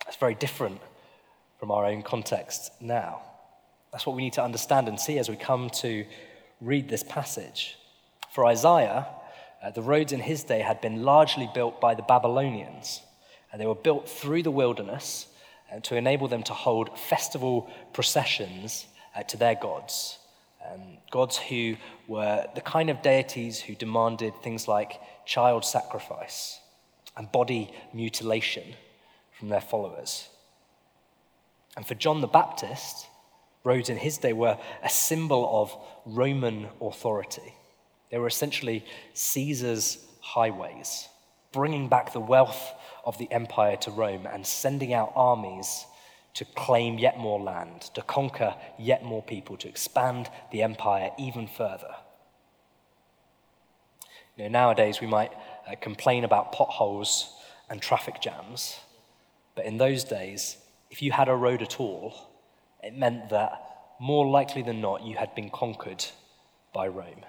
That's 0.05 0.17
very 0.17 0.35
different 0.35 0.81
from 1.59 1.71
our 1.71 1.85
own 1.85 2.03
context 2.03 2.71
now. 2.81 3.23
That's 3.93 4.07
what 4.07 4.17
we 4.17 4.23
need 4.23 4.35
to 4.35 4.43
understand 4.43 4.89
and 4.89 4.99
see 4.99 5.19
as 5.19 5.29
we 5.29 5.37
come 5.37 5.71
to 5.71 6.05
read 6.61 6.89
this 6.89 7.03
passage. 7.03 7.77
For 8.37 8.45
Isaiah, 8.45 9.07
uh, 9.63 9.71
the 9.71 9.81
roads 9.81 10.13
in 10.13 10.21
his 10.21 10.45
day 10.45 10.61
had 10.61 10.83
been 10.83 11.05
largely 11.05 11.49
built 11.55 11.81
by 11.81 11.95
the 11.95 12.03
Babylonians, 12.03 13.01
and 13.51 13.59
they 13.59 13.65
were 13.65 13.75
built 13.75 14.07
through 14.07 14.43
the 14.43 14.51
wilderness 14.51 15.27
uh, 15.73 15.81
to 15.81 15.97
enable 15.97 16.29
them 16.29 16.43
to 16.43 16.53
hold 16.53 16.99
festival 16.99 17.71
processions 17.95 18.85
uh, 19.17 19.23
to 19.23 19.39
their 19.39 19.55
gods. 19.55 20.19
Um, 20.71 20.99
gods 21.11 21.39
who 21.39 21.77
were 22.09 22.45
the 22.55 22.61
kind 22.61 22.91
of 22.91 23.01
deities 23.01 23.59
who 23.59 23.75
demanded 23.75 24.35
things 24.43 24.69
like 24.69 25.01
child 25.25 25.65
sacrifice 25.65 26.61
and 27.17 27.33
body 27.33 27.73
mutilation 27.95 28.75
from 29.33 29.49
their 29.49 29.63
followers. 29.63 30.29
And 31.75 31.87
for 31.87 31.95
John 31.95 32.21
the 32.21 32.27
Baptist, 32.27 33.07
roads 33.65 33.89
in 33.89 33.97
his 33.97 34.19
day 34.19 34.35
were 34.35 34.59
a 34.83 34.91
symbol 34.91 35.63
of 35.63 35.75
Roman 36.05 36.69
authority. 36.83 37.55
They 38.11 38.19
were 38.19 38.27
essentially 38.27 38.85
Caesar's 39.15 39.99
highways, 40.21 41.09
bringing 41.53 41.89
back 41.89 42.13
the 42.13 42.21
wealth 42.21 42.73
of 43.05 43.19
the 43.19 43.31
empire 43.31 43.77
to 43.77 43.91
Rome 43.91 44.27
and 44.27 44.47
sending 44.47 44.93
out 44.93 45.13
armies 45.15 45.87
to 46.35 46.45
claim 46.45 46.99
yet 46.99 47.19
more 47.19 47.41
land, 47.41 47.83
to 47.95 48.03
conquer 48.03 48.55
yet 48.79 49.03
more 49.05 49.23
people, 49.23 49.57
to 49.57 49.69
expand 49.69 50.29
the 50.53 50.63
empire 50.63 51.11
even 51.19 51.47
further. 51.47 51.95
You 54.37 54.45
know, 54.45 54.51
nowadays, 54.51 55.01
we 55.01 55.07
might 55.07 55.33
uh, 55.67 55.77
complain 55.81 56.25
about 56.25 56.53
potholes 56.53 57.33
and 57.71 57.81
traffic 57.81 58.21
jams, 58.21 58.79
but 59.55 59.65
in 59.65 59.79
those 59.79 60.05
days, 60.05 60.59
if 60.91 61.01
you 61.01 61.11
had 61.11 61.29
a 61.29 61.35
road 61.35 61.63
at 61.63 61.81
all, 61.81 62.15
it 62.83 62.95
meant 62.95 63.31
that 63.31 63.53
more 63.99 64.27
likely 64.27 64.63
than 64.63 64.83
not, 64.83 65.03
you 65.03 65.17
had 65.17 65.35
been 65.35 65.49
conquered 65.49 66.05
by 66.75 66.87
Rome 66.87 67.25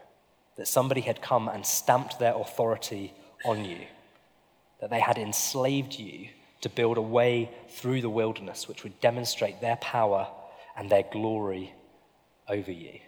that 0.57 0.67
somebody 0.67 1.01
had 1.01 1.21
come 1.21 1.47
and 1.47 1.65
stamped 1.65 2.19
their 2.19 2.35
authority 2.35 3.13
on 3.45 3.63
you, 3.63 3.79
that 4.81 4.89
they 4.89 4.99
had 4.99 5.17
enslaved 5.17 5.97
you 5.97 6.27
to 6.61 6.69
build 6.69 6.97
a 6.97 7.01
way 7.01 7.49
through 7.69 8.01
the 8.01 8.09
wilderness 8.09 8.67
which 8.67 8.83
would 8.83 8.99
demonstrate 8.99 9.61
their 9.61 9.75
power 9.77 10.27
and 10.75 10.89
their 10.89 11.03
glory 11.11 11.73
over 12.49 12.71
you. 12.71 12.99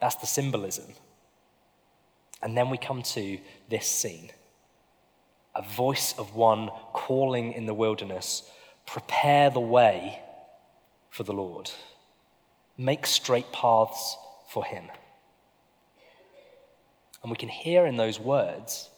That's 0.00 0.16
the 0.16 0.26
symbolism. 0.26 0.94
And 2.42 2.56
then 2.56 2.70
we 2.70 2.78
come 2.78 3.02
to 3.02 3.38
this 3.68 3.86
scene 3.86 4.30
a 5.54 5.62
voice 5.62 6.14
of 6.16 6.36
one 6.36 6.70
calling 6.92 7.52
in 7.52 7.66
the 7.66 7.74
wilderness, 7.74 8.48
prepare 8.86 9.50
the 9.50 9.60
way 9.60 10.20
for 11.10 11.24
the 11.24 11.32
Lord. 11.32 11.70
Make 12.78 13.04
straight 13.04 13.50
paths 13.52 14.16
for 14.48 14.64
him. 14.64 14.84
And 17.22 17.30
we 17.30 17.36
can 17.36 17.48
hear 17.48 17.86
in 17.86 17.96
those 17.96 18.18
words 18.18 18.88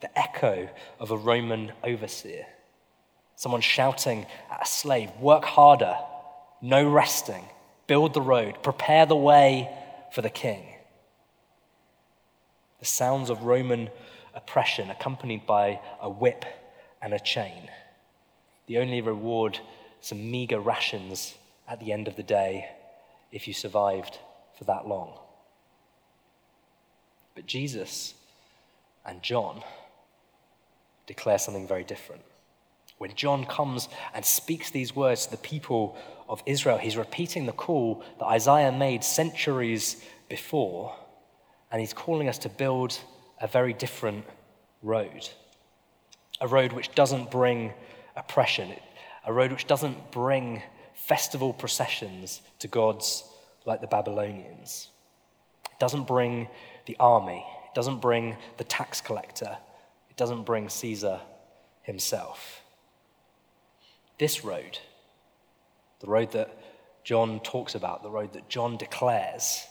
the 0.00 0.18
echo 0.18 0.68
of 0.98 1.10
a 1.10 1.16
Roman 1.16 1.72
overseer. 1.82 2.46
Someone 3.34 3.60
shouting 3.60 4.26
at 4.50 4.62
a 4.62 4.66
slave, 4.66 5.10
Work 5.20 5.44
harder, 5.44 5.96
no 6.62 6.88
resting, 6.88 7.44
build 7.86 8.14
the 8.14 8.22
road, 8.22 8.62
prepare 8.62 9.06
the 9.06 9.16
way 9.16 9.70
for 10.12 10.22
the 10.22 10.30
king. 10.30 10.64
The 12.78 12.86
sounds 12.86 13.30
of 13.30 13.42
Roman 13.42 13.90
oppression 14.34 14.90
accompanied 14.90 15.46
by 15.46 15.80
a 16.00 16.08
whip 16.08 16.44
and 17.02 17.12
a 17.14 17.20
chain. 17.20 17.70
The 18.66 18.78
only 18.78 19.00
reward, 19.00 19.58
some 20.00 20.30
meager 20.30 20.60
rations 20.60 21.34
at 21.68 21.80
the 21.80 21.92
end 21.92 22.08
of 22.08 22.16
the 22.16 22.22
day 22.22 22.68
if 23.32 23.48
you 23.48 23.54
survived 23.54 24.18
for 24.56 24.64
that 24.64 24.86
long. 24.86 25.12
But 27.36 27.46
Jesus 27.46 28.14
and 29.04 29.22
John 29.22 29.62
declare 31.06 31.38
something 31.38 31.68
very 31.68 31.84
different. 31.84 32.22
When 32.98 33.14
John 33.14 33.44
comes 33.44 33.88
and 34.14 34.24
speaks 34.24 34.70
these 34.70 34.96
words 34.96 35.26
to 35.26 35.32
the 35.32 35.36
people 35.36 35.96
of 36.28 36.42
Israel, 36.46 36.78
he's 36.78 36.96
repeating 36.96 37.44
the 37.44 37.52
call 37.52 38.02
that 38.18 38.24
Isaiah 38.24 38.72
made 38.72 39.04
centuries 39.04 40.02
before, 40.28 40.96
and 41.70 41.78
he's 41.78 41.92
calling 41.92 42.28
us 42.28 42.38
to 42.38 42.48
build 42.48 42.98
a 43.40 43.46
very 43.46 43.74
different 43.74 44.24
road. 44.82 45.28
A 46.40 46.48
road 46.48 46.72
which 46.72 46.94
doesn't 46.94 47.30
bring 47.30 47.72
oppression, 48.16 48.72
a 49.26 49.32
road 49.32 49.52
which 49.52 49.66
doesn't 49.66 50.10
bring 50.10 50.62
festival 50.94 51.52
processions 51.52 52.40
to 52.60 52.68
gods 52.68 53.24
like 53.66 53.82
the 53.82 53.86
Babylonians. 53.86 54.88
It 55.70 55.78
doesn't 55.78 56.06
bring 56.06 56.48
the 56.86 56.96
army, 56.98 57.44
it 57.64 57.74
doesn't 57.74 58.00
bring 58.00 58.36
the 58.56 58.64
tax 58.64 59.00
collector, 59.00 59.56
it 60.08 60.16
doesn't 60.16 60.44
bring 60.44 60.68
Caesar 60.68 61.20
himself. 61.82 62.62
This 64.18 64.44
road, 64.44 64.78
the 66.00 66.06
road 66.06 66.32
that 66.32 66.56
John 67.04 67.40
talks 67.40 67.74
about, 67.74 68.02
the 68.02 68.10
road 68.10 68.32
that 68.32 68.48
John 68.48 68.76
declares, 68.76 69.66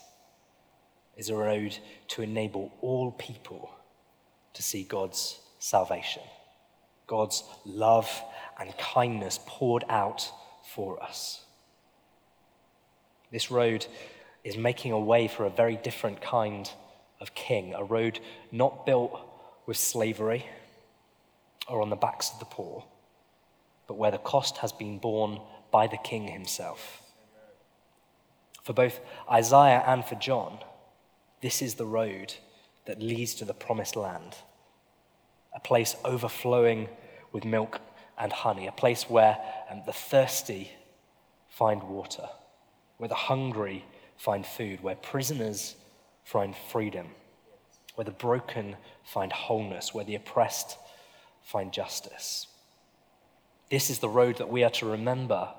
is 1.17 1.29
a 1.29 1.35
road 1.35 1.77
to 2.09 2.21
enable 2.21 2.71
all 2.81 3.11
people 3.11 3.71
to 4.53 4.61
see 4.61 4.83
God's 4.83 5.39
salvation, 5.59 6.23
God's 7.07 7.43
love 7.65 8.09
and 8.59 8.77
kindness 8.77 9.39
poured 9.45 9.83
out 9.89 10.31
for 10.73 11.01
us. 11.01 11.43
This 13.31 13.51
road 13.51 13.85
is 14.43 14.57
making 14.57 14.91
a 14.91 14.99
way 14.99 15.27
for 15.27 15.45
a 15.45 15.49
very 15.49 15.75
different 15.75 16.21
kind 16.21 16.69
of 17.25 17.33
king, 17.33 17.73
a 17.73 17.83
road 17.83 18.19
not 18.51 18.85
built 18.85 19.19
with 19.65 19.77
slavery 19.77 20.45
or 21.67 21.81
on 21.81 21.89
the 21.89 21.95
backs 21.95 22.29
of 22.31 22.37
the 22.37 22.45
poor, 22.45 22.85
but 23.87 23.97
where 23.97 24.11
the 24.11 24.19
cost 24.19 24.57
has 24.57 24.71
been 24.71 24.99
borne 24.99 25.39
by 25.71 25.87
the 25.87 25.97
king 25.97 26.27
himself. 26.27 27.01
For 28.61 28.73
both 28.73 28.99
Isaiah 29.31 29.83
and 29.87 30.05
for 30.05 30.15
John, 30.15 30.59
this 31.41 31.63
is 31.63 31.75
the 31.75 31.85
road 31.87 32.35
that 32.85 33.01
leads 33.01 33.33
to 33.35 33.45
the 33.45 33.53
promised 33.55 33.95
land, 33.95 34.35
a 35.55 35.59
place 35.59 35.95
overflowing 36.05 36.89
with 37.31 37.43
milk 37.43 37.81
and 38.19 38.31
honey, 38.31 38.67
a 38.67 38.71
place 38.71 39.09
where 39.09 39.39
um, 39.71 39.81
the 39.87 39.93
thirsty 39.93 40.71
find 41.49 41.81
water, 41.81 42.27
where 42.97 43.09
the 43.09 43.15
hungry 43.15 43.83
find 44.15 44.45
food, 44.45 44.83
where 44.83 44.95
prisoners 44.95 45.75
find 46.25 46.53
freedom, 46.71 47.07
where 47.93 48.03
the 48.03 48.11
broken 48.11 48.75
find 49.05 49.31
wholeness, 49.31 49.93
where 49.93 50.03
the 50.03 50.15
oppressed 50.15 50.77
find 51.43 51.71
justice. 51.71 52.47
This 53.69 53.89
is 53.89 53.99
the 53.99 54.09
road 54.09 54.39
that 54.39 54.49
we 54.49 54.63
are 54.63 54.71
to 54.71 54.85
remember 54.85 55.49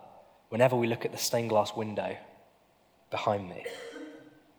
whenever 0.51 0.77
we 0.77 0.87
look 0.87 1.05
at 1.05 1.13
the 1.13 1.19
stained 1.19 1.49
glass 1.49 1.75
window 1.75 2.17
behind 3.11 3.49
me. 3.49 3.65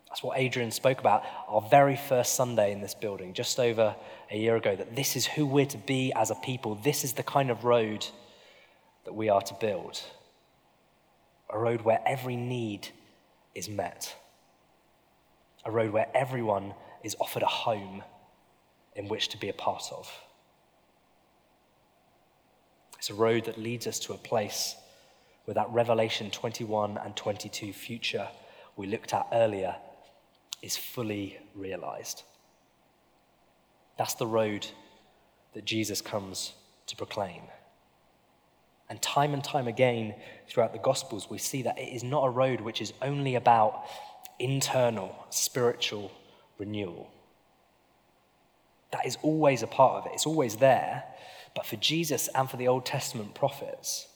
That's 0.08 0.24
what 0.24 0.40
Adrian 0.40 0.72
spoke 0.72 1.00
about 1.00 1.24
our 1.48 1.62
very 1.62 1.96
first 1.96 2.36
Sunday 2.36 2.72
in 2.72 2.82
this 2.82 2.96
building, 2.96 3.34
just 3.34 3.60
over 3.60 3.96
a 4.32 4.38
year 4.38 4.56
ago, 4.56 4.76
that 4.76 4.96
this 4.96 5.16
is 5.16 5.26
who 5.26 5.46
we're 5.46 5.66
to 5.68 5.78
be 5.78 6.12
as 6.14 6.32
a 6.32 6.36
people. 6.36 6.76
This 6.76 7.04
is 7.04 7.14
the 7.14 7.24
kind 7.24 7.52
of 7.52 7.66
road 7.66 8.06
that 9.06 9.14
we 9.14 9.30
are 9.30 9.42
to 9.42 9.54
build. 9.56 10.02
A 11.50 11.60
road 11.60 11.82
where 11.82 12.02
every 12.06 12.36
need 12.36 12.88
is 13.54 13.70
met. 13.70 14.16
A 15.68 15.72
road 15.72 15.92
where 15.92 16.08
everyone 16.16 16.74
is 17.04 17.16
offered 17.20 17.44
a 17.44 17.48
home 17.48 18.02
in 18.96 19.08
which 19.10 19.28
to 19.30 19.38
be 19.38 19.50
a 19.50 19.54
part 19.54 19.84
of. 19.92 20.10
It's 22.98 23.10
a 23.10 23.14
road 23.14 23.46
that 23.46 23.58
leads 23.60 23.86
us 23.86 24.00
to 24.00 24.14
a 24.14 24.18
place 24.18 24.76
where 25.46 25.56
that 25.56 25.70
Revelation 25.70 26.32
21 26.32 26.98
and 26.98 27.16
22 27.16 27.74
future 27.74 28.28
we 28.76 28.88
looked 28.88 29.14
at 29.14 29.28
earlier 29.32 29.76
is 30.62 30.76
fully 30.78 31.38
realized. 31.54 32.24
That's 33.98 34.14
the 34.14 34.28
road 34.28 34.68
that 35.54 35.66
Jesus 35.66 36.02
comes 36.02 36.54
to 36.88 36.96
proclaim. 36.96 37.42
And 38.90 39.02
time 39.02 39.34
and 39.34 39.44
time 39.44 39.68
again 39.68 40.16
throughout 40.48 40.72
the 40.72 40.80
Gospels, 40.80 41.30
we 41.30 41.38
see 41.38 41.64
that 41.64 41.78
it 41.78 41.94
is 41.94 42.04
not 42.04 42.26
a 42.26 42.30
road 42.30 42.62
which 42.62 42.82
is 42.82 42.94
only 43.02 43.36
about 43.36 43.84
internal 44.40 45.16
spiritual 45.30 46.12
renewal. 46.58 47.10
That 48.92 49.06
is 49.06 49.18
always 49.22 49.64
a 49.64 49.68
part 49.68 49.98
of 49.98 50.06
it, 50.08 50.14
it's 50.14 50.26
always 50.26 50.58
there. 50.58 51.04
But 51.56 51.66
for 51.66 51.76
Jesus 51.78 52.30
and 52.36 52.48
for 52.50 52.58
the 52.58 52.68
Old 52.68 52.86
Testament 52.86 53.34
prophets, 53.34 54.08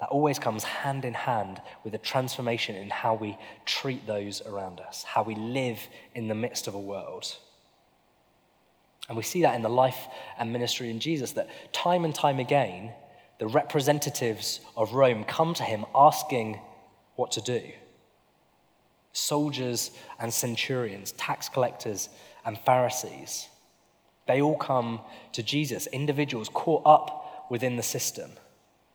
that 0.00 0.08
always 0.08 0.38
comes 0.38 0.64
hand 0.64 1.04
in 1.04 1.14
hand 1.14 1.60
with 1.84 1.94
a 1.94 1.98
transformation 1.98 2.76
in 2.76 2.90
how 2.90 3.14
we 3.14 3.36
treat 3.66 4.06
those 4.06 4.42
around 4.42 4.80
us, 4.80 5.04
how 5.04 5.22
we 5.22 5.34
live 5.34 5.80
in 6.14 6.28
the 6.28 6.34
midst 6.34 6.66
of 6.66 6.74
a 6.74 6.80
world. 6.80 7.36
And 9.08 9.16
we 9.16 9.22
see 9.22 9.42
that 9.42 9.54
in 9.54 9.62
the 9.62 9.68
life 9.68 10.06
and 10.38 10.52
ministry 10.52 10.90
in 10.90 11.00
Jesus, 11.00 11.32
that 11.32 11.48
time 11.72 12.04
and 12.04 12.14
time 12.14 12.38
again, 12.38 12.92
the 13.38 13.46
representatives 13.46 14.60
of 14.76 14.92
Rome 14.94 15.24
come 15.24 15.54
to 15.54 15.62
him 15.62 15.84
asking 15.94 16.60
what 17.16 17.32
to 17.32 17.40
do. 17.40 17.62
Soldiers 19.18 19.90
and 20.20 20.32
centurions, 20.32 21.10
tax 21.12 21.48
collectors 21.48 22.08
and 22.44 22.56
Pharisees, 22.56 23.48
they 24.28 24.40
all 24.40 24.56
come 24.56 25.00
to 25.32 25.42
Jesus, 25.42 25.88
individuals 25.88 26.48
caught 26.48 26.82
up 26.86 27.46
within 27.50 27.76
the 27.76 27.82
system, 27.82 28.30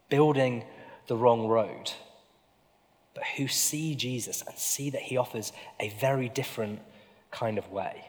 building 0.08 0.64
the 1.08 1.18
wrong 1.18 1.48
road, 1.48 1.92
but 3.14 3.26
who 3.36 3.50
see 3.50 3.96
Jesus 3.96 4.42
and 4.48 4.58
see 4.58 4.90
that 4.92 5.02
he 5.02 5.18
offers 5.18 5.52
a 5.80 5.90
very 6.00 6.30
different 6.30 6.80
kind 7.30 7.58
of 7.58 7.70
way. 7.70 8.06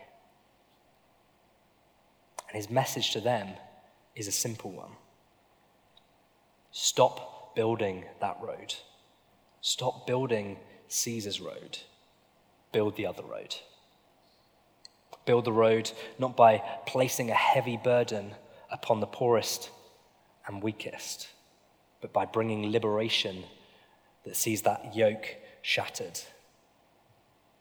And 2.48 2.56
his 2.56 2.70
message 2.70 3.10
to 3.10 3.20
them 3.20 3.48
is 4.14 4.28
a 4.28 4.32
simple 4.32 4.70
one. 4.70 4.92
Stop 6.70 7.56
building 7.56 8.04
that 8.20 8.38
road, 8.40 8.74
stop 9.60 10.06
building 10.06 10.58
Caesar's 10.86 11.40
road, 11.40 11.78
build 12.74 12.96
the 12.96 13.06
other 13.06 13.22
road. 13.22 13.56
Build 15.24 15.46
the 15.46 15.52
road 15.52 15.90
not 16.18 16.36
by 16.36 16.62
placing 16.86 17.30
a 17.30 17.34
heavy 17.34 17.78
burden 17.82 18.32
upon 18.70 19.00
the 19.00 19.06
poorest 19.06 19.70
and 20.46 20.62
weakest 20.62 21.28
but 22.04 22.12
by 22.12 22.26
bringing 22.26 22.70
liberation 22.70 23.44
that 24.24 24.36
sees 24.36 24.60
that 24.60 24.94
yoke 24.94 25.36
shattered. 25.62 26.20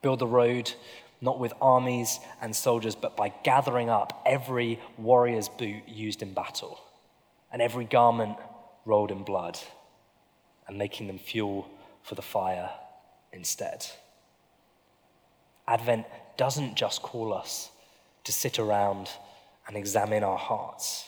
Build 0.02 0.20
the 0.20 0.28
road 0.28 0.74
not 1.22 1.40
with 1.40 1.54
armies 1.62 2.20
and 2.42 2.54
soldiers, 2.54 2.94
but 2.94 3.16
by 3.16 3.32
gathering 3.46 3.90
up 3.90 4.22
every 4.26 4.82
warrior's 4.98 5.48
boot 5.48 5.88
used 5.88 6.22
in 6.22 6.34
battle 6.34 6.78
and 7.54 7.62
every 7.62 7.86
garment 7.86 8.36
rolled 8.84 9.12
in 9.12 9.24
blood 9.24 9.58
and 10.68 10.78
making 10.78 11.08
them 11.08 11.20
fuel 11.20 11.70
for 12.02 12.16
the 12.16 12.22
fire 12.22 12.70
instead. 13.32 13.86
Advent 15.68 16.06
doesn't 16.38 16.76
just 16.76 17.02
call 17.02 17.34
us 17.34 17.72
to 18.24 18.32
sit 18.32 18.60
around 18.60 19.10
and 19.68 19.78
examine 19.78 20.24
our 20.24 20.38
hearts 20.38 21.06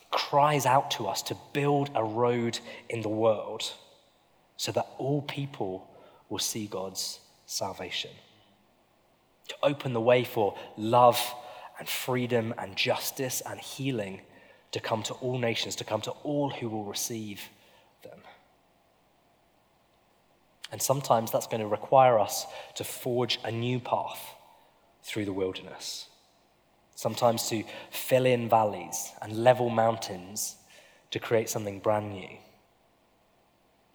It 0.00 0.10
cries 0.10 0.66
out 0.66 0.90
to 0.92 1.06
us 1.06 1.22
to 1.22 1.36
build 1.52 1.90
a 1.94 2.04
road 2.04 2.58
in 2.88 3.02
the 3.02 3.08
world 3.08 3.72
so 4.56 4.72
that 4.72 4.86
all 4.98 5.22
people 5.22 5.88
will 6.28 6.38
see 6.38 6.66
God's 6.66 7.20
salvation. 7.46 8.10
To 9.48 9.54
open 9.62 9.92
the 9.92 10.00
way 10.00 10.24
for 10.24 10.56
love 10.76 11.20
and 11.78 11.88
freedom 11.88 12.54
and 12.58 12.76
justice 12.76 13.42
and 13.44 13.60
healing 13.60 14.20
to 14.70 14.80
come 14.80 15.02
to 15.04 15.14
all 15.14 15.38
nations, 15.38 15.76
to 15.76 15.84
come 15.84 16.00
to 16.02 16.12
all 16.22 16.50
who 16.50 16.68
will 16.68 16.84
receive 16.84 17.42
them. 18.02 18.20
And 20.72 20.80
sometimes 20.80 21.30
that's 21.30 21.46
going 21.46 21.60
to 21.60 21.66
require 21.66 22.18
us 22.18 22.46
to 22.76 22.84
forge 22.84 23.38
a 23.44 23.52
new 23.52 23.78
path 23.78 24.34
through 25.02 25.26
the 25.26 25.32
wilderness. 25.32 26.08
Sometimes 26.94 27.46
to 27.50 27.62
fill 27.90 28.24
in 28.24 28.48
valleys 28.48 29.12
and 29.20 29.44
level 29.44 29.68
mountains 29.68 30.56
to 31.10 31.18
create 31.18 31.50
something 31.50 31.78
brand 31.78 32.10
new. 32.12 32.38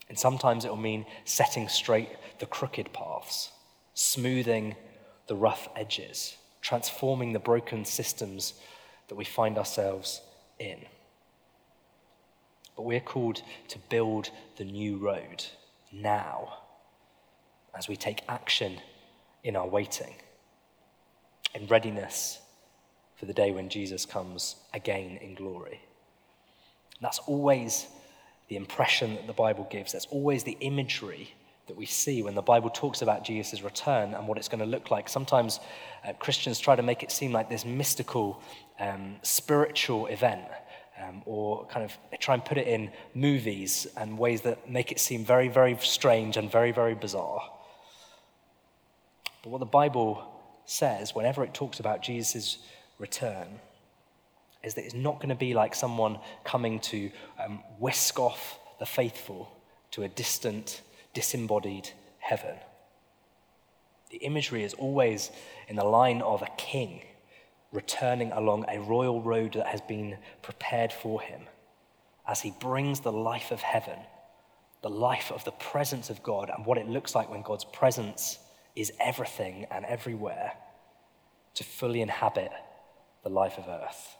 And 0.08 0.18
sometimes 0.18 0.66
it 0.66 0.70
will 0.70 0.78
mean 0.78 1.06
setting 1.26 1.68
straight 1.68 2.10
the 2.40 2.46
crooked 2.46 2.94
paths, 2.94 3.50
smoothing 3.96 4.76
the 5.26 5.36
rough 5.36 5.68
edges, 5.76 6.38
transforming 6.62 7.34
the 7.34 7.40
broken 7.40 7.86
systems 7.86 8.54
that 9.08 9.16
we 9.16 9.26
find 9.26 9.58
ourselves 9.58 10.22
in. 10.60 10.78
But 12.76 12.84
we're 12.84 13.00
called 13.00 13.42
to 13.70 13.80
build 13.90 14.30
the 14.58 14.64
new 14.64 14.98
road 14.98 15.44
now 15.92 16.60
as 17.78 17.88
we 17.88 17.96
take 17.96 18.24
action 18.28 18.80
in 19.44 19.56
our 19.56 19.68
waiting, 19.68 20.16
in 21.54 21.68
readiness 21.68 22.40
for 23.16 23.26
the 23.26 23.34
day 23.34 23.52
when 23.52 23.70
Jesus 23.70 24.06
comes 24.06 24.56
again 24.74 25.18
in 25.22 25.36
glory. 25.36 25.82
That's 27.02 27.20
always 27.20 27.88
the 28.48 28.56
impression 28.56 29.16
that 29.16 29.28
the 29.28 29.34
Bible 29.34 29.68
gives. 29.70 29.92
That's 29.92 30.08
always 30.08 30.44
the 30.44 30.58
imagery 30.60 31.34
that 31.68 31.76
we 31.76 31.86
see 31.86 32.24
when 32.24 32.34
the 32.34 32.42
Bible 32.42 32.70
talks 32.70 33.02
about 33.02 33.24
Jesus' 33.24 33.62
return 33.62 34.14
and 34.14 34.28
what 34.28 34.38
it's 34.38 34.48
going 34.48 34.62
to 34.62 34.66
look 34.66 34.90
like. 34.90 35.10
Sometimes 35.10 35.60
uh, 36.08 36.14
Christians 36.14 36.60
try 36.60 36.76
to 36.76 36.84
make 36.84 37.04
it 37.04 37.12
seem 37.12 37.32
like 37.32 37.50
this 37.50 37.66
mystical, 37.66 38.42
um, 38.80 39.18
spiritual 39.22 40.08
event, 40.08 40.46
um, 41.02 41.22
or 41.26 41.66
kind 41.68 41.86
of 41.86 42.20
try 42.20 42.34
and 42.34 42.44
put 42.44 42.58
it 42.58 42.68
in 42.68 42.90
movies 43.14 43.86
and 43.98 44.18
ways 44.18 44.42
that 44.42 44.70
make 44.70 44.92
it 44.92 45.00
seem 45.00 45.26
very, 45.26 45.48
very 45.50 45.78
strange 45.82 46.38
and 46.38 46.52
very, 46.52 46.72
very 46.72 46.96
bizarre. 46.96 47.42
But 49.48 49.52
what 49.52 49.60
the 49.60 49.66
Bible 49.66 50.30
says, 50.66 51.16
whenever 51.16 51.42
it 51.42 51.54
talks 51.54 51.80
about 51.80 52.02
Jesus' 52.02 52.58
return, 53.00 53.48
is 54.62 54.74
that 54.74 54.84
it's 54.84 54.94
not 54.94 55.22
going 55.22 55.30
to 55.30 55.36
be 55.36 55.54
like 55.54 55.74
someone 55.74 56.20
coming 56.44 56.82
to 56.82 57.10
um, 57.42 57.64
whisk 57.80 58.20
off 58.20 58.60
the 58.78 58.86
faithful 58.86 59.50
to 59.92 60.04
a 60.04 60.10
distant, 60.10 60.82
disembodied 61.14 61.90
heaven. 62.20 62.56
The 64.10 64.18
imagery 64.18 64.66
is 64.66 64.74
always 64.74 65.32
in 65.70 65.78
the 65.78 65.86
line 65.86 66.22
of 66.22 66.42
a 66.42 66.50
king 66.58 67.04
returning 67.72 68.34
along 68.34 68.66
a 68.68 68.82
royal 68.82 69.22
road 69.22 69.54
that 69.54 69.68
has 69.68 69.80
been 69.80 70.18
prepared 70.42 70.92
for 70.92 71.22
him 71.22 71.44
as 72.28 72.42
he 72.42 72.52
brings 72.60 73.00
the 73.00 73.14
life 73.14 73.52
of 73.52 73.62
heaven, 73.62 74.00
the 74.82 74.90
life 74.90 75.32
of 75.32 75.46
the 75.46 75.52
presence 75.52 76.10
of 76.10 76.22
God, 76.22 76.52
and 76.54 76.66
what 76.66 76.78
it 76.78 76.90
looks 76.90 77.16
like 77.16 77.30
when 77.30 77.44
God's 77.44 77.64
presence 77.64 78.40
is 78.78 78.94
everything 79.00 79.66
and 79.72 79.84
everywhere 79.86 80.54
to 81.56 81.64
fully 81.64 82.02
inhabit 82.02 82.52
the 83.24 83.30
life 83.30 83.58
of 83.58 83.68
earth. 83.68 84.16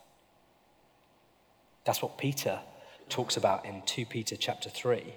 That's 1.86 2.02
what 2.02 2.18
Peter 2.18 2.60
talks 3.08 3.38
about 3.38 3.66
in 3.66 3.82
2 3.86 4.06
Peter 4.06 4.36
chapter 4.36 4.70
3 4.70 5.14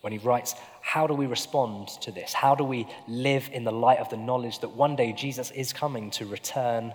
when 0.00 0.12
he 0.12 0.18
writes, 0.18 0.54
How 0.80 1.06
do 1.06 1.14
we 1.14 1.26
respond 1.26 1.88
to 2.00 2.10
this? 2.10 2.32
How 2.32 2.54
do 2.54 2.64
we 2.64 2.86
live 3.06 3.48
in 3.52 3.64
the 3.64 3.72
light 3.72 3.98
of 3.98 4.08
the 4.08 4.16
knowledge 4.16 4.58
that 4.60 4.70
one 4.70 4.96
day 4.96 5.12
Jesus 5.12 5.50
is 5.52 5.72
coming 5.72 6.10
to 6.12 6.26
return 6.26 6.92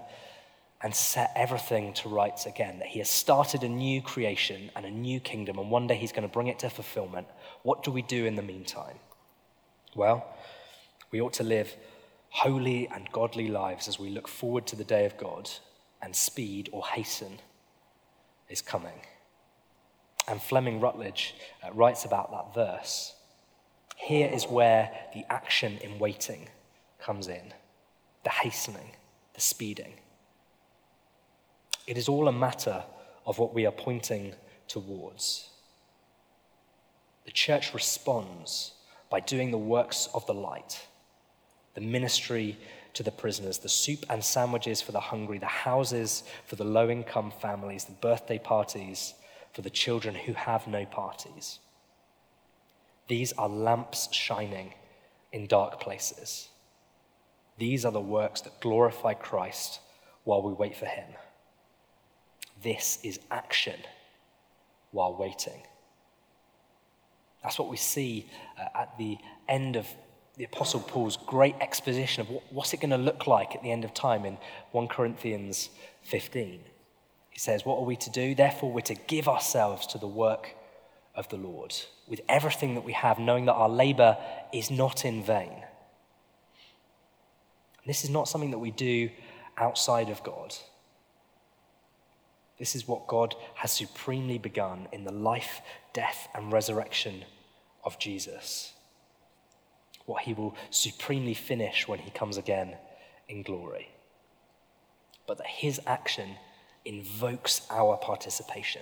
and 0.81 0.93
set 0.93 1.31
everything 1.35 1.93
to 1.93 2.09
rights 2.09 2.45
again? 2.45 2.79
That 2.79 2.89
he 2.89 2.99
has 2.99 3.09
started 3.09 3.63
a 3.63 3.69
new 3.69 4.01
creation 4.01 4.71
and 4.75 4.85
a 4.85 4.91
new 4.91 5.19
kingdom, 5.19 5.57
and 5.57 5.71
one 5.71 5.87
day 5.87 5.95
he's 5.95 6.11
going 6.11 6.27
to 6.27 6.33
bring 6.33 6.47
it 6.47 6.59
to 6.59 6.69
fulfillment. 6.69 7.27
What 7.63 7.83
do 7.83 7.91
we 7.91 8.01
do 8.01 8.25
in 8.25 8.35
the 8.35 8.41
meantime? 8.41 8.97
Well, 9.95 10.27
we 11.11 11.21
ought 11.21 11.33
to 11.33 11.43
live 11.43 11.75
holy 12.29 12.87
and 12.93 13.11
godly 13.11 13.47
lives 13.47 13.87
as 13.87 13.99
we 13.99 14.09
look 14.09 14.27
forward 14.27 14.67
to 14.67 14.75
the 14.75 14.83
day 14.83 15.05
of 15.05 15.17
God 15.17 15.49
and 16.01 16.15
speed 16.15 16.69
or 16.71 16.85
hasten 16.85 17.39
is 18.49 18.61
coming. 18.61 19.01
And 20.27 20.41
Fleming 20.41 20.79
Rutledge 20.79 21.35
uh, 21.63 21.71
writes 21.73 22.05
about 22.05 22.31
that 22.31 22.53
verse. 22.53 23.15
Here 23.95 24.27
is 24.27 24.45
where 24.45 24.91
the 25.13 25.25
action 25.31 25.77
in 25.81 25.99
waiting 25.99 26.49
comes 26.99 27.27
in 27.27 27.53
the 28.23 28.29
hastening, 28.29 28.91
the 29.33 29.39
speeding. 29.39 29.93
It 31.85 31.97
is 31.97 32.09
all 32.09 32.27
a 32.27 32.33
matter 32.33 32.83
of 33.25 33.39
what 33.39 33.53
we 33.53 33.65
are 33.65 33.71
pointing 33.71 34.33
towards. 34.67 35.49
The 37.23 37.31
church 37.31 37.73
responds 37.73 38.73
by 39.09 39.21
doing 39.21 39.51
the 39.51 39.57
works 39.57 40.09
of 40.13 40.25
the 40.25 40.33
light, 40.33 40.87
the 41.77 41.81
ministry 41.81 42.57
to 42.95 43.03
the 43.03 43.11
prisoners, 43.11 43.59
the 43.59 43.69
soup 43.69 44.03
and 44.09 44.23
sandwiches 44.23 44.81
for 44.81 44.93
the 44.93 44.99
hungry, 44.99 45.37
the 45.37 45.45
houses 45.45 46.23
for 46.43 46.55
the 46.55 46.63
low 46.63 46.89
income 46.89 47.31
families, 47.39 47.85
the 47.85 47.91
birthday 47.91 48.39
parties 48.39 49.13
for 49.53 49.61
the 49.61 49.69
children 49.69 50.15
who 50.15 50.33
have 50.33 50.65
no 50.65 50.87
parties. 50.87 51.59
These 53.07 53.31
are 53.33 53.47
lamps 53.47 54.11
shining 54.11 54.73
in 55.31 55.45
dark 55.45 55.79
places. 55.79 56.49
These 57.59 57.85
are 57.85 57.91
the 57.91 58.01
works 58.01 58.41
that 58.41 58.59
glorify 58.59 59.13
Christ 59.13 59.79
while 60.23 60.41
we 60.41 60.53
wait 60.53 60.75
for 60.75 60.87
him. 60.87 61.09
This 62.63 62.97
is 63.03 63.19
action 63.29 63.79
while 64.89 65.15
waiting. 65.15 65.61
That's 67.43 67.59
what 67.59 67.69
we 67.69 67.77
see 67.77 68.31
uh, 68.59 68.65
at 68.73 68.97
the 68.97 69.19
end 69.47 69.75
of 69.75 69.85
the 70.37 70.43
Apostle 70.43 70.79
Paul's 70.79 71.17
great 71.17 71.55
exposition 71.59 72.21
of 72.21 72.29
what, 72.29 72.43
what's 72.51 72.73
it 72.73 72.79
going 72.79 72.91
to 72.91 72.97
look 72.97 73.25
like 73.27 73.55
at 73.55 73.63
the 73.63 73.71
end 73.71 73.83
of 73.83 73.93
time 73.93 74.23
in 74.23 74.37
1 74.71 74.87
Corinthians 74.87 75.69
15. 76.03 76.59
He 77.29 77.39
says, 77.39 77.65
What 77.65 77.79
are 77.79 77.85
we 77.85 77.95
to 77.97 78.09
do? 78.11 78.35
Therefore, 78.35 78.71
we're 78.71 78.81
to 78.81 78.95
give 78.95 79.27
ourselves 79.27 79.87
to 79.87 79.97
the 79.97 80.07
work 80.07 80.55
of 81.15 81.27
the 81.29 81.37
Lord 81.37 81.75
with 82.07 82.21
everything 82.29 82.75
that 82.75 82.83
we 82.83 82.93
have, 82.93 83.17
knowing 83.17 83.45
that 83.45 83.53
our 83.53 83.69
labor 83.69 84.17
is 84.53 84.69
not 84.69 85.03
in 85.03 85.23
vain. 85.23 85.63
This 87.85 88.03
is 88.03 88.09
not 88.09 88.27
something 88.27 88.51
that 88.51 88.59
we 88.59 88.71
do 88.71 89.09
outside 89.57 90.09
of 90.09 90.21
God. 90.23 90.53
This 92.59 92.75
is 92.75 92.87
what 92.87 93.07
God 93.07 93.33
has 93.55 93.71
supremely 93.71 94.37
begun 94.37 94.87
in 94.91 95.03
the 95.03 95.11
life, 95.11 95.61
death, 95.93 96.27
and 96.35 96.51
resurrection 96.51 97.23
of 97.83 97.97
Jesus 97.97 98.73
what 100.07 100.23
he 100.23 100.33
will 100.33 100.55
supremely 100.71 101.35
finish 101.35 101.87
when 101.87 101.99
he 101.99 102.09
comes 102.09 102.37
again 102.37 102.75
in 103.29 103.43
glory. 103.43 103.89
But 105.27 105.37
that 105.37 105.47
his 105.47 105.79
action 105.85 106.37
invokes 106.85 107.61
our 107.69 107.97
participation 107.97 108.81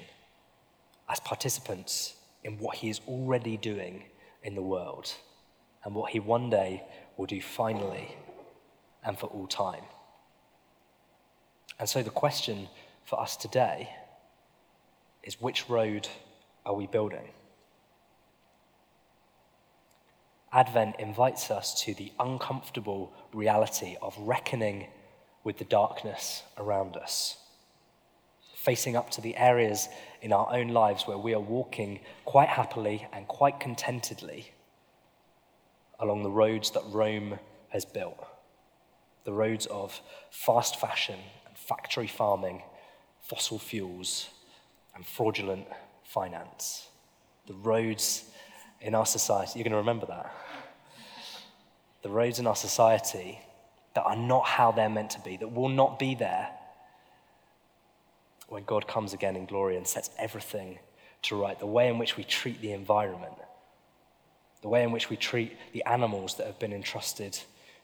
as 1.09 1.19
participants 1.19 2.15
in 2.43 2.59
what 2.59 2.77
he 2.77 2.89
is 2.89 3.01
already 3.07 3.57
doing 3.57 4.03
in 4.43 4.53
the 4.53 4.61
world 4.61 5.13
and 5.83 5.95
what 5.95 6.11
he 6.11 6.19
one 6.19 6.51
day 6.51 6.83
will 7.17 7.25
do 7.25 7.41
finally 7.41 8.15
and 9.03 9.17
for 9.17 9.25
all 9.27 9.47
time. 9.47 9.83
And 11.79 11.89
so 11.89 12.03
the 12.03 12.11
question 12.11 12.69
for 13.03 13.19
us 13.19 13.35
today 13.35 13.89
is 15.23 15.41
which 15.41 15.67
road 15.69 16.07
are 16.65 16.75
we 16.75 16.85
building? 16.85 17.29
Advent 20.55 20.95
invites 20.99 21.51
us 21.51 21.81
to 21.81 21.93
the 21.93 22.13
uncomfortable 22.17 23.11
reality 23.33 23.97
of 24.01 24.17
reckoning 24.17 24.87
with 25.43 25.57
the 25.57 25.65
darkness 25.65 26.43
around 26.57 26.95
us, 26.95 27.35
facing 28.55 28.95
up 28.95 29.09
to 29.11 29.19
the 29.19 29.35
areas 29.35 29.89
in 30.21 30.31
our 30.31 30.47
own 30.53 30.69
lives 30.69 31.05
where 31.05 31.17
we 31.17 31.33
are 31.33 31.41
walking 31.41 31.99
quite 32.23 32.47
happily 32.47 33.05
and 33.11 33.27
quite 33.27 33.59
contentedly 33.59 34.53
along 35.99 36.23
the 36.23 36.31
roads 36.31 36.71
that 36.71 36.83
Rome 36.89 37.37
has 37.69 37.83
built 37.83 38.25
the 39.25 39.33
roads 39.33 39.65
of 39.65 40.01
fast 40.29 40.79
fashion 40.79 41.19
and 41.47 41.57
factory 41.57 42.07
farming, 42.07 42.61
fossil 43.19 43.57
fuels, 43.57 44.29
and 44.93 45.05
fraudulent 45.05 45.65
finance. 46.03 46.87
The 47.47 47.55
roads 47.55 48.25
in 48.81 48.93
our 48.93 49.05
society, 49.05 49.57
you're 49.57 49.63
going 49.63 49.71
to 49.71 49.77
remember 49.77 50.05
that 50.05 50.31
the 52.05 52.11
roads 52.11 52.37
in 52.37 52.45
our 52.45 52.55
society 52.55 53.39
that 53.95 54.03
are 54.03 54.15
not 54.15 54.45
how 54.45 54.71
they're 54.71 54.87
meant 54.87 55.09
to 55.09 55.19
be, 55.21 55.37
that 55.37 55.51
will 55.51 55.69
not 55.69 55.97
be 55.97 56.13
there 56.13 56.49
when 58.47 58.63
God 58.63 58.87
comes 58.87 59.11
again 59.11 59.35
in 59.35 59.47
glory 59.47 59.75
and 59.75 59.87
sets 59.87 60.11
everything 60.19 60.77
to 61.23 61.35
right. 61.35 61.57
The 61.57 61.65
way 61.65 61.87
in 61.87 61.97
which 61.97 62.15
we 62.15 62.23
treat 62.23 62.61
the 62.61 62.73
environment, 62.73 63.33
the 64.61 64.67
way 64.67 64.83
in 64.83 64.91
which 64.91 65.09
we 65.09 65.17
treat 65.17 65.57
the 65.73 65.83
animals 65.85 66.35
that 66.35 66.45
have 66.45 66.59
been 66.59 66.73
entrusted 66.73 67.39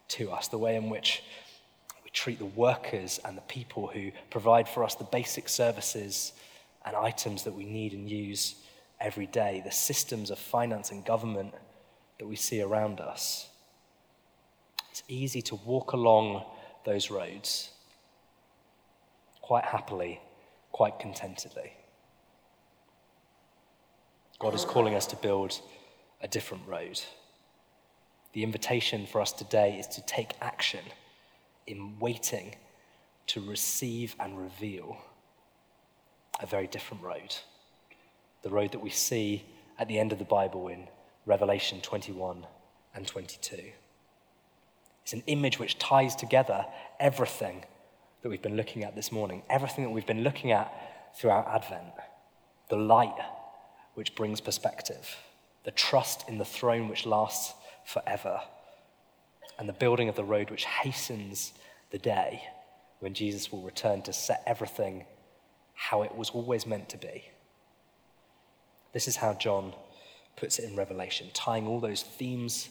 to 0.09 0.29
us, 0.29 0.49
the 0.49 0.59
way 0.59 0.75
in 0.75 0.91
which 0.91 1.23
we 2.03 2.11
treat 2.11 2.37
the 2.37 2.45
workers 2.45 3.19
and 3.25 3.35
the 3.35 3.41
people 3.41 3.87
who 3.87 4.11
provide 4.29 4.69
for 4.69 4.83
us 4.83 4.93
the 4.93 5.03
basic 5.05 5.49
services 5.49 6.33
and 6.85 6.95
items 6.95 7.41
that 7.45 7.55
we 7.55 7.65
need 7.65 7.93
and 7.93 8.07
use 8.07 8.53
every 8.99 9.25
day, 9.25 9.63
the 9.65 9.71
systems 9.71 10.29
of 10.29 10.37
finance 10.37 10.91
and 10.91 11.03
government 11.03 11.55
that 12.19 12.27
we 12.27 12.35
see 12.35 12.61
around 12.61 12.99
us. 12.99 13.47
It's 14.91 15.03
easy 15.07 15.41
to 15.43 15.55
walk 15.55 15.93
along 15.93 16.43
those 16.85 17.09
roads 17.09 17.71
quite 19.41 19.65
happily, 19.65 20.19
quite 20.71 20.99
contentedly. 20.99 21.73
God 24.39 24.53
is 24.53 24.65
calling 24.65 24.95
us 24.95 25.05
to 25.07 25.15
build 25.15 25.59
a 26.21 26.27
different 26.27 26.67
road. 26.67 27.01
The 28.33 28.43
invitation 28.43 29.05
for 29.05 29.21
us 29.21 29.31
today 29.31 29.77
is 29.79 29.87
to 29.87 30.05
take 30.05 30.33
action 30.41 30.83
in 31.67 31.97
waiting 31.99 32.55
to 33.27 33.41
receive 33.41 34.15
and 34.19 34.37
reveal 34.37 34.97
a 36.41 36.45
very 36.45 36.67
different 36.67 37.03
road. 37.03 37.35
The 38.41 38.49
road 38.49 38.71
that 38.71 38.79
we 38.79 38.89
see 38.89 39.43
at 39.79 39.87
the 39.87 39.99
end 39.99 40.11
of 40.11 40.19
the 40.19 40.25
Bible 40.25 40.67
in 40.67 40.87
Revelation 41.25 41.79
21 41.81 42.45
and 42.95 43.07
22. 43.07 43.71
It's 45.11 45.17
an 45.17 45.23
image 45.27 45.59
which 45.59 45.77
ties 45.77 46.15
together 46.15 46.65
everything 46.97 47.65
that 48.21 48.29
we've 48.29 48.41
been 48.41 48.55
looking 48.55 48.85
at 48.85 48.95
this 48.95 49.11
morning, 49.11 49.43
everything 49.49 49.83
that 49.83 49.89
we've 49.89 50.05
been 50.05 50.23
looking 50.23 50.53
at 50.53 50.71
throughout 51.17 51.49
Advent. 51.49 51.91
The 52.69 52.77
light 52.77 53.17
which 53.95 54.15
brings 54.15 54.39
perspective, 54.39 55.17
the 55.65 55.71
trust 55.71 56.29
in 56.29 56.37
the 56.37 56.45
throne 56.45 56.87
which 56.87 57.05
lasts 57.05 57.53
forever, 57.83 58.39
and 59.59 59.67
the 59.67 59.73
building 59.73 60.07
of 60.07 60.15
the 60.15 60.23
road 60.23 60.49
which 60.49 60.63
hastens 60.63 61.51
the 61.89 61.97
day 61.97 62.43
when 62.99 63.13
Jesus 63.13 63.51
will 63.51 63.63
return 63.63 64.01
to 64.03 64.13
set 64.13 64.41
everything 64.47 65.03
how 65.73 66.03
it 66.03 66.15
was 66.15 66.29
always 66.29 66.65
meant 66.65 66.87
to 66.87 66.97
be. 66.97 67.25
This 68.93 69.09
is 69.09 69.17
how 69.17 69.33
John 69.33 69.73
puts 70.37 70.57
it 70.57 70.69
in 70.69 70.77
Revelation, 70.77 71.27
tying 71.33 71.67
all 71.67 71.81
those 71.81 72.01
themes 72.01 72.69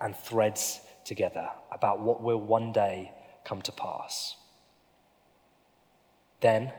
and 0.00 0.16
threads 0.16 0.80
together 1.04 1.48
about 1.70 2.00
what 2.00 2.22
will 2.22 2.40
one 2.40 2.72
day 2.72 3.12
come 3.44 3.62
to 3.62 3.72
pass. 3.72 4.36
Then 6.40 6.72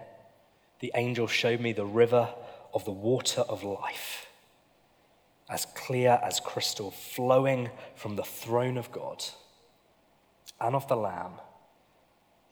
the 0.79 0.91
angel 0.95 1.27
showed 1.27 1.59
me 1.59 1.71
the 1.73 1.85
river 1.85 2.29
of 2.73 2.85
the 2.85 2.91
water 2.91 3.41
of 3.41 3.63
life, 3.63 4.27
as 5.49 5.65
clear 5.75 6.19
as 6.23 6.39
crystal, 6.39 6.91
flowing 6.91 7.69
from 7.95 8.15
the 8.15 8.23
throne 8.23 8.77
of 8.77 8.91
God 8.91 9.23
and 10.59 10.75
of 10.75 10.87
the 10.87 10.95
Lamb 10.95 11.33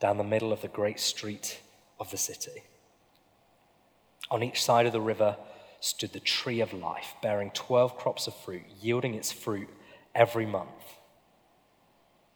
down 0.00 0.18
the 0.18 0.24
middle 0.24 0.52
of 0.52 0.62
the 0.62 0.68
great 0.68 1.00
street 1.00 1.60
of 2.00 2.10
the 2.10 2.16
city. 2.16 2.62
On 4.30 4.42
each 4.42 4.62
side 4.62 4.86
of 4.86 4.92
the 4.92 5.00
river 5.00 5.36
stood 5.80 6.12
the 6.12 6.20
tree 6.20 6.60
of 6.60 6.72
life, 6.72 7.14
bearing 7.22 7.50
12 7.50 7.96
crops 7.96 8.26
of 8.26 8.34
fruit, 8.34 8.62
yielding 8.80 9.14
its 9.14 9.30
fruit 9.32 9.68
every 10.14 10.46
month. 10.46 10.68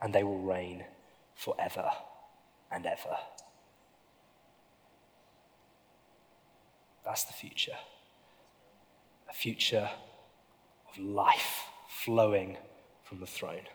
and 0.00 0.14
they 0.14 0.22
will 0.22 0.38
reign 0.38 0.84
forever 1.34 1.90
and 2.70 2.86
ever. 2.86 3.16
That's 7.04 7.24
the 7.24 7.32
future. 7.32 7.76
A 9.30 9.32
future 9.32 9.88
of 10.90 10.98
life 11.02 11.64
flowing 11.88 12.56
from 13.02 13.20
the 13.20 13.26
throne. 13.26 13.66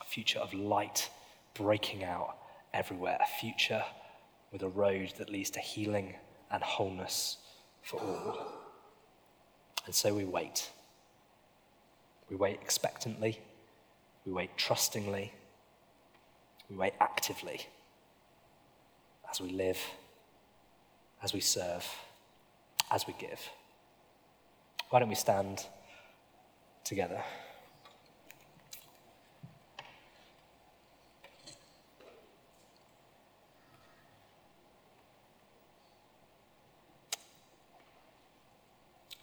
A 0.00 0.04
future 0.04 0.38
of 0.38 0.54
light 0.54 1.10
breaking 1.54 2.02
out 2.02 2.36
everywhere, 2.72 3.18
a 3.20 3.40
future 3.40 3.82
with 4.50 4.62
a 4.62 4.68
road 4.68 5.12
that 5.18 5.30
leads 5.30 5.50
to 5.50 5.60
healing 5.60 6.14
and 6.50 6.62
wholeness 6.62 7.38
for 7.82 8.00
all. 8.00 8.52
And 9.86 9.94
so 9.94 10.14
we 10.14 10.24
wait. 10.24 10.70
We 12.32 12.38
wait 12.38 12.60
expectantly, 12.62 13.38
we 14.24 14.32
wait 14.32 14.56
trustingly, 14.56 15.34
we 16.70 16.76
wait 16.76 16.94
actively 16.98 17.60
as 19.30 19.38
we 19.38 19.50
live, 19.50 19.78
as 21.22 21.34
we 21.34 21.40
serve, 21.40 21.86
as 22.90 23.06
we 23.06 23.14
give. 23.18 23.38
Why 24.88 25.00
don't 25.00 25.10
we 25.10 25.14
stand 25.14 25.66
together? 26.84 27.22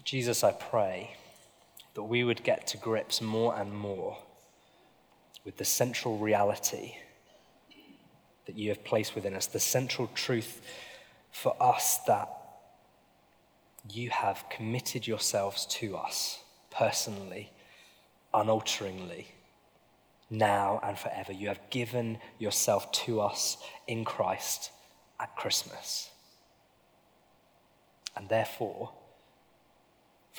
Jesus, 0.04 0.44
I 0.44 0.52
pray 0.52 1.16
that 1.94 2.04
we 2.04 2.24
would 2.24 2.44
get 2.44 2.68
to 2.68 2.78
grips 2.78 3.22
more 3.22 3.56
and 3.56 3.74
more 3.74 4.18
with 5.44 5.58
the 5.58 5.66
central 5.66 6.18
reality 6.18 6.96
that 8.46 8.58
you 8.58 8.70
have 8.70 8.84
placed 8.84 9.16
within 9.16 9.36
us, 9.36 9.46
the 9.46 9.60
central 9.60 10.10
truth 10.16 10.62
for 11.32 11.56
us 11.62 12.00
that 12.08 12.30
you 13.92 14.10
have 14.10 14.44
committed 14.50 15.08
yourselves 15.08 15.66
to 15.66 15.96
us 15.96 16.40
personally, 16.72 17.52
unalteringly, 18.34 19.28
now 20.30 20.80
and 20.84 20.98
forever. 20.98 21.32
You 21.32 21.48
have 21.48 21.70
given 21.70 22.20
yourself 22.38 22.92
to 22.92 23.22
us 23.22 23.58
in 23.88 24.06
Christ 24.06 24.72
at 25.20 25.36
Christmas. 25.36 26.10
And 28.16 28.30
therefore, 28.30 28.92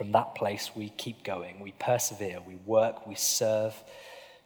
from 0.01 0.13
that 0.13 0.35
place, 0.35 0.71
we 0.75 0.89
keep 0.89 1.23
going, 1.25 1.61
we 1.61 1.73
persevere, 1.73 2.39
we 2.47 2.55
work, 2.65 3.07
we 3.07 3.15
serve, 3.15 3.75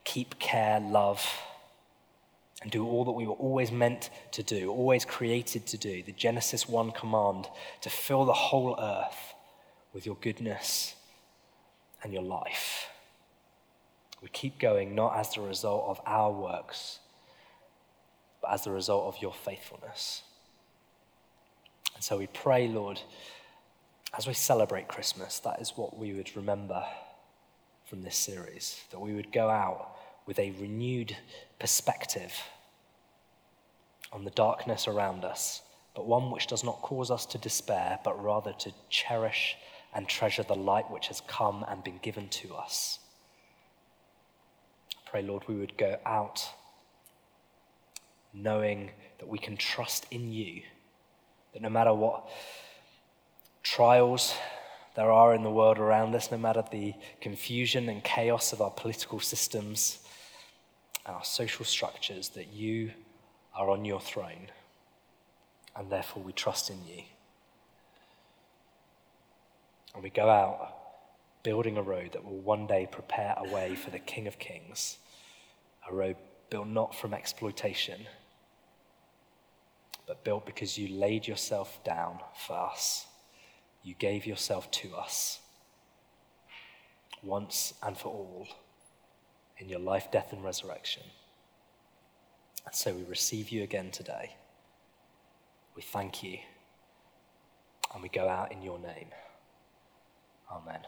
keep 0.02 0.36
care, 0.40 0.80
love, 0.80 1.24
and 2.61 2.72
do 2.72 2.84
all 2.84 3.05
that 3.05 3.12
we 3.12 3.24
were 3.24 3.34
always 3.34 3.70
meant 3.70 4.11
to 4.32 4.42
do, 4.42 4.68
always 4.68 5.05
created 5.05 5.64
to 5.64 5.78
do. 5.78 6.02
The 6.02 6.11
Genesis 6.11 6.68
1 6.68 6.90
command 6.90 7.46
to 7.82 7.88
fill 7.88 8.24
the 8.24 8.32
whole 8.32 8.76
earth 8.80 9.34
with 9.92 10.05
your 10.05 10.16
goodness 10.16 10.96
and 12.02 12.12
your 12.12 12.24
life. 12.24 12.88
We 14.20 14.30
keep 14.30 14.59
going 14.59 14.96
not 14.96 15.16
as 15.16 15.34
the 15.34 15.40
result 15.40 15.84
of 15.86 16.00
our 16.05 16.32
works, 16.32 16.98
but 18.42 18.50
as 18.50 18.64
the 18.64 18.72
result 18.72 19.14
of 19.14 19.22
your 19.22 19.32
faithfulness. 19.32 20.24
And 21.94 22.02
so 22.02 22.18
we 22.18 22.26
pray, 22.26 22.66
Lord 22.66 23.00
as 24.17 24.27
we 24.27 24.35
celebrate 24.35 24.89
Christmas, 24.89 25.41
that 25.41 25.61
is 25.61 25.73
what 25.77 25.99
we 25.99 26.12
would 26.12 26.35
remember 26.37 26.85
from 27.85 28.03
this 28.03 28.17
series 28.17 28.83
that 28.91 29.01
we 29.01 29.12
would 29.12 29.33
go 29.33 29.51
out 29.51 29.97
with 30.27 30.39
a 30.39 30.53
renewed 30.53 31.17
perspective 31.59 32.33
on 34.12 34.25
the 34.25 34.31
darkness 34.31 34.87
around 34.87 35.25
us, 35.25 35.62
but 35.95 36.07
one 36.07 36.31
which 36.31 36.47
does 36.47 36.62
not 36.62 36.81
cause 36.81 37.11
us 37.11 37.27
to 37.27 37.39
despair, 37.39 37.99
but 38.05 38.23
rather 38.23 38.53
to 38.53 38.73
cherish 38.89 39.57
and 39.95 40.09
treasure 40.09 40.45
the 40.45 40.55
light 40.55 40.91
which 40.91 41.09
has 41.09 41.21
come 41.23 41.65
and 41.69 41.83
been 41.85 41.99
given 42.01 42.29
to 42.29 42.55
us. 42.55 43.01
I 44.93 45.11
pray, 45.11 45.23
Lord, 45.23 45.43
we 45.49 45.57
would 45.57 45.77
go 45.77 45.99
out 46.07 46.49
knowing 48.33 48.91
that 49.19 49.29
we 49.29 49.39
can 49.39 49.57
trust 49.57 50.07
in 50.11 50.33
you, 50.33 50.62
that 51.53 51.62
no 51.62 51.69
matter 51.69 51.95
what 51.95 52.29
trials 53.65 54.35
there 54.95 55.11
are 55.11 55.35
in 55.35 55.43
the 55.43 55.51
world 55.51 55.79
around 55.79 56.15
us, 56.15 56.31
no 56.31 56.39
matter 56.39 56.62
the 56.71 56.95
confusion 57.21 57.89
and 57.89 58.05
chaos 58.05 58.53
of 58.53 58.61
our 58.61 58.71
political 58.71 59.19
systems, 59.19 59.99
our 61.05 61.25
social 61.25 61.65
structures, 61.65 62.29
that 62.31 62.53
you 62.53 62.93
are 63.57 63.71
on 63.71 63.85
your 63.85 64.01
throne, 64.01 64.51
and 65.75 65.91
therefore 65.91 66.23
we 66.23 66.33
trust 66.33 66.71
in 66.71 66.79
you. 66.87 67.03
And 69.95 70.03
we 70.03 70.11
go 70.11 70.29
out 70.29 70.75
building 71.43 71.77
a 71.77 71.83
road 71.83 72.12
that 72.12 72.25
will 72.25 72.39
one 72.39 72.67
day 72.67 72.89
prepare 72.91 73.35
a 73.37 73.53
way 73.53 73.75
for 73.75 73.91
the 73.91 73.99
King 73.99 74.29
of 74.29 74.39
Kings, 74.39 74.99
a 75.91 75.93
road 75.93 76.17
built 76.51 76.69
not 76.69 76.95
from 76.95 77.12
exploitation, 77.12 78.07
but 80.07 80.23
built 80.23 80.47
because 80.47 80.79
you 80.79 80.97
laid 80.97 81.27
yourself 81.27 81.83
down 81.83 82.21
for 82.47 82.57
us 82.57 83.07
you 83.85 83.95
gave 83.95 84.26
yourself 84.26 84.70
to 84.70 84.97
us 84.97 85.41
once 87.22 87.74
and 87.82 87.97
for 87.97 88.09
all 88.09 88.49
in 89.59 89.68
your 89.68 89.78
life, 89.78 90.11
death, 90.11 90.32
and 90.32 90.43
resurrection. 90.43 91.03
And 92.66 92.74
so 92.74 92.95
we 92.95 93.05
receive 93.05 93.51
you 93.51 93.62
again 93.62 93.91
today. 93.91 94.37
We 95.76 95.82
thank 95.82 96.22
you. 96.22 96.39
And 97.93 98.03
we 98.03 98.09
go 98.09 98.28
out 98.28 98.51
in 98.51 98.62
your 98.62 98.78
name. 98.78 99.09
Amen. 100.51 100.80